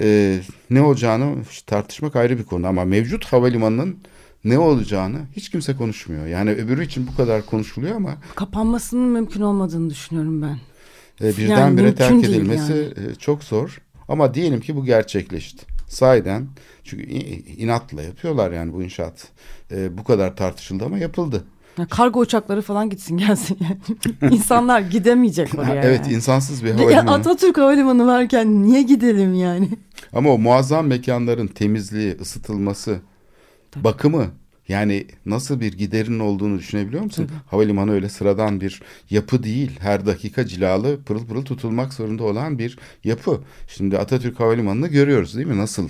[0.00, 0.38] e,
[0.70, 1.34] ne olacağını
[1.66, 3.96] tartışmak ayrı bir konu ama mevcut havalimanının
[4.44, 6.26] ne olacağını hiç kimse konuşmuyor.
[6.26, 10.58] Yani öbürü için bu kadar konuşuluyor ama Kapanmasının mümkün olmadığını düşünüyorum ben.
[11.26, 13.80] e, birdenbire mümkün terk edilmesi e, çok zor.
[14.08, 15.66] Ama diyelim ki bu gerçekleşti.
[15.88, 16.46] Sahiden
[16.84, 17.02] çünkü
[17.56, 19.28] inatla yapıyorlar yani bu inşaat.
[19.70, 21.44] E, bu kadar tartışıldı ama yapıldı.
[21.78, 24.34] Ya kargo uçakları falan gitsin gelsin yani.
[24.34, 25.82] İnsanlar gidemeyecek oraya.
[25.82, 26.14] evet yani.
[26.14, 27.10] insansız bir Ya havalimanı.
[27.10, 29.68] Atatürk Havalimanı varken niye gidelim yani?
[30.12, 33.00] Ama o muazzam mekanların temizliği, ısıtılması,
[33.76, 34.26] bakımı
[34.68, 37.30] yani nasıl bir giderinin olduğunu düşünebiliyor musun?
[37.46, 39.70] Havalimanı öyle sıradan bir yapı değil.
[39.80, 43.40] Her dakika cilalı pırıl pırıl tutulmak zorunda olan bir yapı.
[43.68, 45.58] Şimdi Atatürk Havalimanı'nı görüyoruz değil mi?
[45.58, 45.88] Nasıl?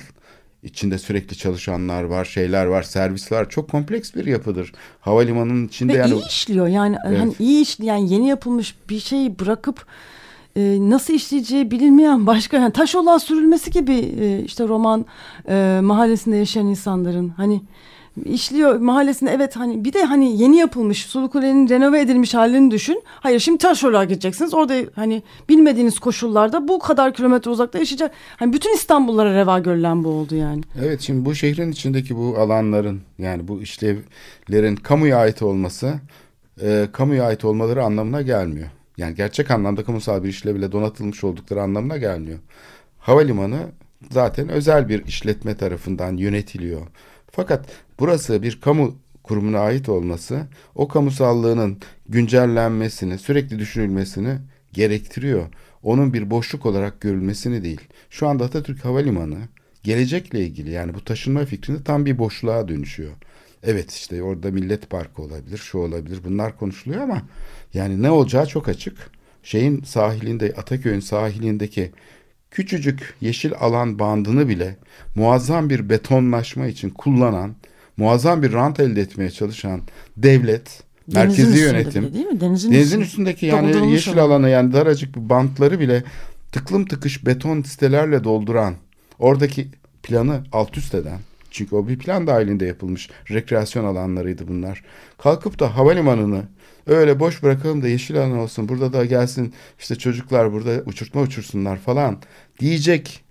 [0.62, 4.72] İçinde sürekli çalışanlar var, şeyler var, servisler çok kompleks bir yapıdır.
[5.00, 9.86] Havalimanının içinde Ve yani iyi işliyor yani hani iyi işleyen yeni yapılmış bir şeyi bırakıp
[10.56, 15.06] e, nasıl işleyeceği bilinmeyen başka yani taş olan sürülmesi gibi e, işte roman
[15.48, 17.60] e, mahallesinde yaşayan insanların hani
[18.24, 23.02] işliyor mahallesinde evet hani bir de hani yeni yapılmış Sulu Kule'nin renove edilmiş halini düşün.
[23.06, 24.54] Hayır şimdi Taşoluk'a gideceksiniz.
[24.54, 28.12] Orada hani bilmediğiniz koşullarda bu kadar kilometre uzakta yaşayacak.
[28.36, 30.62] Hani bütün İstanbullara reva görülen bu oldu yani.
[30.84, 35.94] Evet şimdi bu şehrin içindeki bu alanların yani bu işlevlerin kamuya ait olması
[36.62, 38.68] e, kamuya ait olmaları anlamına gelmiyor.
[39.00, 42.38] Yani gerçek anlamda kamusal bir işlevle donatılmış oldukları anlamına gelmiyor.
[42.98, 43.58] Havalimanı
[44.10, 46.86] zaten özel bir işletme tarafından yönetiliyor.
[47.30, 47.66] Fakat
[47.98, 51.78] burası bir kamu kurumuna ait olması o kamusallığının
[52.08, 54.38] güncellenmesini, sürekli düşünülmesini
[54.72, 55.46] gerektiriyor.
[55.82, 57.80] Onun bir boşluk olarak görülmesini değil.
[58.10, 59.38] Şu anda Atatürk Havalimanı
[59.82, 63.12] gelecekle ilgili yani bu taşınma fikrinde tam bir boşluğa dönüşüyor.
[63.64, 67.22] Evet işte orada Millet Parkı olabilir, şu olabilir bunlar konuşuluyor ama
[67.74, 69.10] yani ne olacağı çok açık.
[69.42, 71.90] Şeyin sahilinde Ataköy'ün sahilindeki
[72.50, 74.76] küçücük yeşil alan bandını bile
[75.14, 77.54] muazzam bir betonlaşma için kullanan,
[77.96, 79.80] muazzam bir rant elde etmeye çalışan
[80.16, 82.40] devlet, Denizin merkezi yönetim, değil mi?
[82.40, 83.04] Denizin, Denizin üstünde.
[83.04, 84.22] üstündeki yani yeşil olan.
[84.22, 86.04] alanı yani daracık bu bantları bile
[86.52, 88.74] tıklım tıkış beton sitelerle dolduran
[89.18, 89.68] oradaki
[90.02, 91.18] planı alt üst eden
[91.50, 94.82] çünkü o bir plan dahilinde yapılmış rekreasyon alanlarıydı bunlar.
[95.18, 96.42] Kalkıp da havalimanını
[96.86, 101.78] öyle boş bırakalım da yeşil alan olsun burada da gelsin işte çocuklar burada uçurtma uçursunlar
[101.78, 102.18] falan
[102.60, 103.24] diyecek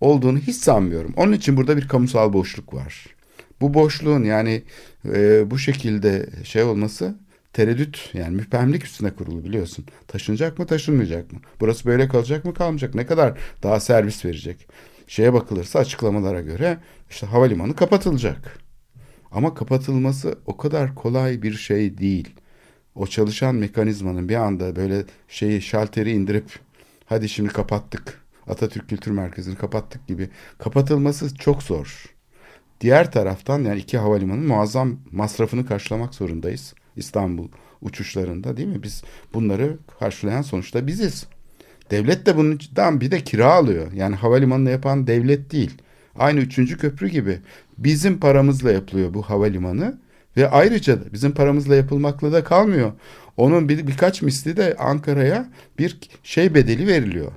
[0.00, 1.12] olduğunu hiç sanmıyorum.
[1.16, 3.06] Onun için burada bir kamusal boşluk var.
[3.60, 4.62] Bu boşluğun yani
[5.14, 7.14] e, bu şekilde şey olması
[7.52, 9.84] tereddüt yani müphemlik üstüne kurulu biliyorsun.
[10.08, 11.38] Taşınacak mı taşınmayacak mı?
[11.60, 12.94] Burası böyle kalacak mı kalmayacak?
[12.94, 14.68] Ne kadar daha servis verecek?
[15.06, 16.78] Şeye bakılırsa açıklamalara göre
[17.10, 18.58] işte havalimanı kapatılacak.
[19.32, 22.34] Ama kapatılması o kadar kolay bir şey değil.
[22.94, 26.58] O çalışan mekanizmanın bir anda böyle şeyi şalteri indirip
[27.06, 28.24] hadi şimdi kapattık.
[28.48, 30.28] Atatürk Kültür Merkezi'ni kapattık gibi
[30.58, 32.14] kapatılması çok zor.
[32.80, 36.74] Diğer taraftan yani iki havalimanının muazzam masrafını karşılamak zorundayız.
[36.96, 37.48] İstanbul
[37.80, 38.82] uçuşlarında değil mi?
[38.82, 39.02] Biz
[39.34, 41.26] bunları karşılayan sonuçta biziz.
[41.90, 43.92] Devlet de bundan bir de kira alıyor.
[43.92, 45.70] Yani havalimanını yapan devlet değil.
[46.18, 47.38] Aynı üçüncü köprü gibi
[47.78, 49.98] bizim paramızla yapılıyor bu havalimanı
[50.36, 52.92] ve ayrıca da bizim paramızla yapılmakla da kalmıyor.
[53.36, 57.32] Onun bir, birkaç misli de Ankara'ya bir şey bedeli veriliyor.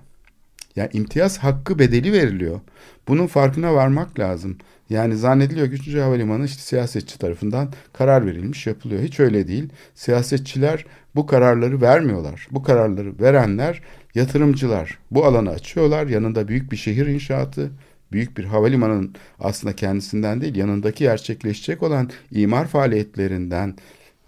[0.76, 2.60] Yani imtiyaz hakkı bedeli veriliyor.
[3.08, 4.58] Bunun farkına varmak lazım.
[4.90, 5.96] Yani zannediliyor ki 3.
[5.96, 9.02] Havalimanı işte siyasetçi tarafından karar verilmiş yapılıyor.
[9.02, 9.70] Hiç öyle değil.
[9.96, 10.86] Siyasetçiler
[11.16, 12.48] bu kararları vermiyorlar.
[12.52, 13.82] Bu kararları verenler
[14.18, 14.98] yatırımcılar.
[15.12, 16.08] Bu alanı açıyorlar.
[16.08, 17.72] Yanında büyük bir şehir inşaatı,
[18.12, 23.76] büyük bir havalimanının aslında kendisinden değil yanındaki gerçekleşecek olan imar faaliyetlerinden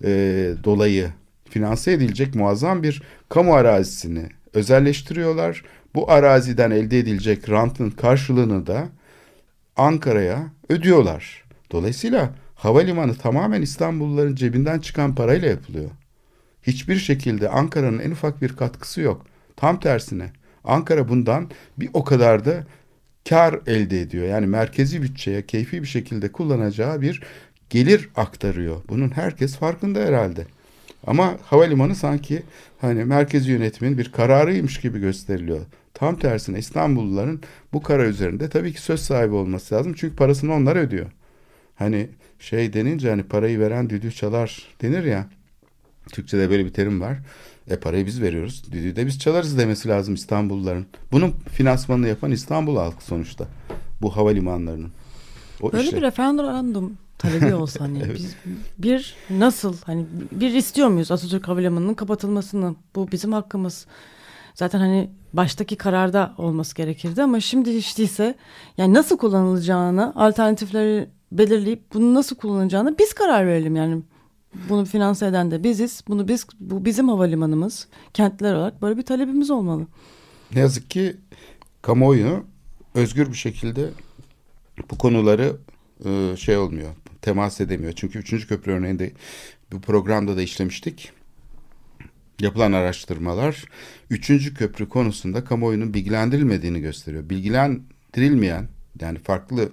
[0.04, 0.10] e,
[0.64, 1.10] dolayı
[1.50, 5.64] finanse edilecek muazzam bir kamu arazisini özelleştiriyorlar.
[5.96, 8.88] Bu araziden elde edilecek rantın karşılığını da
[9.76, 11.44] Ankara'ya ödüyorlar.
[11.72, 15.90] Dolayısıyla havalimanı tamamen İstanbulluların cebinden çıkan parayla yapılıyor.
[16.64, 19.26] Hiçbir şekilde Ankara'nın en ufak bir katkısı yok.
[19.60, 20.32] Tam tersine
[20.64, 22.64] Ankara bundan bir o kadar da
[23.30, 24.28] kar elde ediyor.
[24.28, 27.24] Yani merkezi bütçeye keyfi bir şekilde kullanacağı bir
[27.70, 28.82] gelir aktarıyor.
[28.90, 30.46] Bunun herkes farkında herhalde.
[31.08, 32.44] Ama havalimanı sanki
[32.82, 35.62] hani merkezi yönetimin bir kararıymış gibi gösteriliyor.
[35.94, 37.42] Tam tersine İstanbulluların
[37.74, 39.94] bu karar üzerinde tabii ki söz sahibi olması lazım.
[39.98, 41.12] Çünkü parasını onlar ödüyor.
[41.76, 45.28] Hani şey denince hani parayı veren düdüğü çalar denir ya.
[46.12, 47.18] Türkçe'de böyle bir terim var.
[47.70, 48.64] E parayı biz veriyoruz.
[48.72, 50.86] Düdüğü de biz çalarız demesi lazım İstanbulluların.
[51.12, 53.48] Bunun finansmanını yapan İstanbul halkı sonuçta.
[54.02, 54.92] Bu havalimanlarının.
[55.62, 55.98] O Böyle işe.
[55.98, 58.16] bir referandum talebi olsa hani evet.
[58.16, 58.36] biz
[58.78, 62.76] bir nasıl hani bir istiyor muyuz Atatürk Havalimanı'nın kapatılmasını?
[62.96, 63.86] Bu bizim hakkımız.
[64.56, 68.36] Zaten hani baştaki kararda olması gerekirdi ama şimdi hiç değilse
[68.78, 74.02] yani nasıl kullanılacağını alternatifleri belirleyip bunu nasıl kullanacağını biz karar verelim yani.
[74.70, 76.04] Bunu finanse eden de biziz.
[76.08, 77.88] Bunu biz bu bizim havalimanımız.
[78.14, 79.88] Kentler olarak böyle bir talebimiz olmalı.
[80.54, 81.16] Ne yazık ki
[81.82, 82.46] kamuoyu
[82.96, 83.90] özgür bir şekilde
[84.92, 85.58] bu konuları
[86.06, 86.90] e, şey olmuyor.
[87.22, 87.94] Temas edemiyor.
[87.96, 89.12] Çünkü üçüncü köprü örneğinde
[89.72, 91.12] bu programda da işlemiştik.
[92.40, 93.66] Yapılan araştırmalar
[94.10, 97.30] üçüncü köprü konusunda kamuoyunun bilgilendirilmediğini gösteriyor.
[97.30, 98.68] Bilgilendirilmeyen
[99.02, 99.72] yani farklı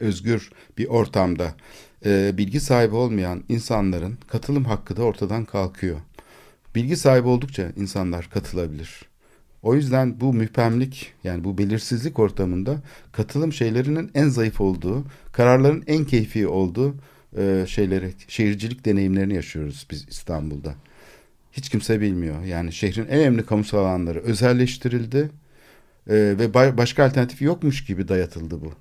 [0.00, 1.54] özgür bir ortamda
[2.06, 6.00] e, bilgi sahibi olmayan insanların katılım hakkı da ortadan kalkıyor.
[6.74, 9.10] Bilgi sahibi oldukça insanlar katılabilir.
[9.62, 12.82] O yüzden bu müphemlik yani bu belirsizlik ortamında
[13.12, 16.94] katılım şeylerinin en zayıf olduğu, kararların en keyfi olduğu
[17.36, 20.74] e, şeyleri, şehircilik deneyimlerini yaşıyoruz biz İstanbul'da.
[21.52, 22.44] Hiç kimse bilmiyor.
[22.44, 25.30] Yani şehrin en önemli kamusal alanları özelleştirildi
[26.08, 28.72] e, ve başka alternatifi yokmuş gibi dayatıldı bu.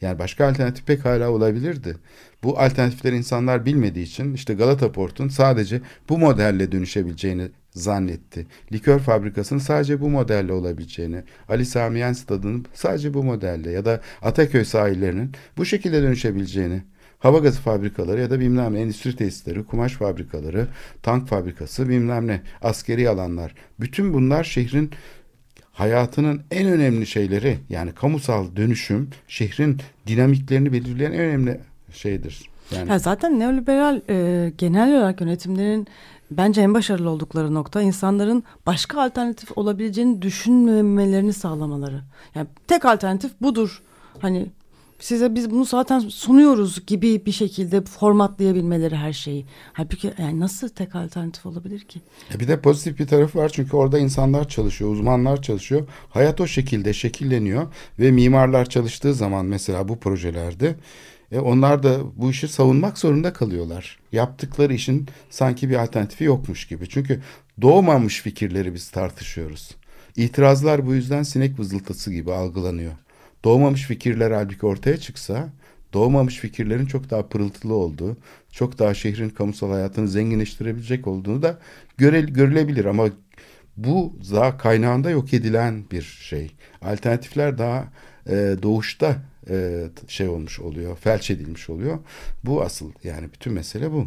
[0.00, 1.96] Yani başka alternatif pek hala olabilirdi.
[2.42, 8.46] Bu alternatifleri insanlar bilmediği için işte Galata Port'un sadece bu modelle dönüşebileceğini zannetti.
[8.72, 14.64] Likör fabrikasının sadece bu modelle olabileceğini, Ali Sami stadının sadece bu modelle ya da Ataköy
[14.64, 16.82] sahillerinin bu şekilde dönüşebileceğini,
[17.18, 20.66] hava gazı fabrikaları ya da bilmem ne endüstri tesisleri, kumaş fabrikaları,
[21.02, 23.54] tank fabrikası bilmem ne askeri alanlar.
[23.80, 24.90] Bütün bunlar şehrin
[25.78, 31.60] hayatının en önemli şeyleri yani kamusal dönüşüm şehrin dinamiklerini belirleyen en önemli
[31.92, 32.50] şeydir.
[32.74, 35.86] Yani ya zaten neoliberal e, genel olarak yönetimlerin
[36.30, 42.00] bence en başarılı oldukları nokta insanların başka alternatif olabileceğini düşünmemelerini sağlamaları.
[42.34, 43.82] Yani tek alternatif budur.
[44.18, 44.46] Hani
[44.98, 49.46] size biz bunu zaten sunuyoruz gibi bir şekilde formatlayabilmeleri her şeyi.
[49.72, 52.00] Halbuki yani nasıl tek alternatif olabilir ki?
[52.34, 55.88] E bir de pozitif bir tarafı var çünkü orada insanlar çalışıyor, uzmanlar çalışıyor.
[56.10, 57.66] Hayat o şekilde şekilleniyor
[57.98, 60.74] ve mimarlar çalıştığı zaman mesela bu projelerde
[61.32, 63.98] e onlar da bu işi savunmak zorunda kalıyorlar.
[64.12, 66.88] Yaptıkları işin sanki bir alternatifi yokmuş gibi.
[66.88, 67.22] Çünkü
[67.62, 69.70] doğmamış fikirleri biz tartışıyoruz.
[70.16, 72.92] İtirazlar bu yüzden sinek vızıltısı gibi algılanıyor
[73.44, 75.48] doğmamış fikirler halbuki ortaya çıksa
[75.92, 78.16] doğmamış fikirlerin çok daha pırıltılı olduğu,
[78.52, 81.58] çok daha şehrin kamusal hayatını zenginleştirebilecek olduğunu da
[81.96, 83.08] göre, görülebilir ama
[83.76, 86.50] bu daha kaynağında yok edilen bir şey.
[86.82, 87.84] Alternatifler daha
[88.26, 89.16] e, doğuşta
[89.50, 91.98] e, şey olmuş oluyor, felç edilmiş oluyor.
[92.44, 94.06] Bu asıl yani bütün mesele bu.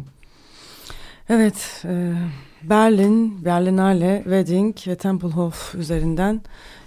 [1.28, 2.12] Evet, e,
[2.62, 6.40] Berlin, Berlinale, Wedding ve Tempelhof üzerinden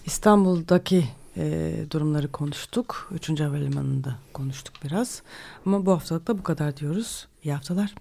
[0.05, 1.05] İstanbul'daki
[1.37, 3.09] e, durumları konuştuk.
[3.11, 5.21] Üçüncü havalimanında konuştuk biraz.
[5.65, 7.27] Ama bu haftalık da bu kadar diyoruz.
[7.43, 7.95] İyi haftalar.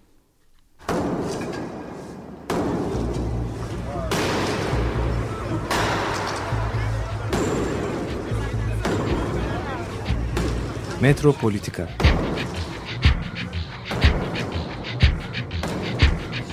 [11.00, 11.88] Metropolitika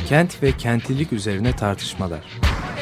[0.08, 2.40] Kent ve kentlilik üzerine tartışmalar.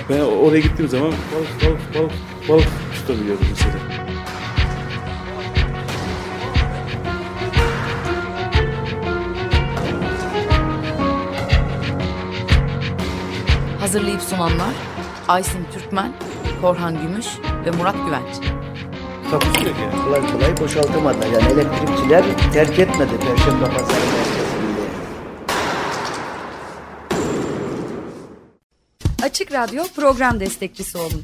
[0.09, 2.11] Ben oraya gittiğim zaman balık balık balık
[2.49, 3.73] balık tutabiliyorum mesela.
[13.79, 14.73] Hazırlayıp sunanlar
[15.27, 16.13] Aysin Türkmen,
[16.61, 17.27] Korhan Gümüş
[17.65, 18.35] ve Murat Güvenç.
[19.31, 20.03] Takusuyor yani.
[20.05, 21.27] Kolay kolay boşaltamadılar.
[21.27, 24.81] Yani elektrikçiler terk etmedi Perşembe Pazarı merkezinde.
[29.23, 31.23] Açık Radyo program destekçisi olun.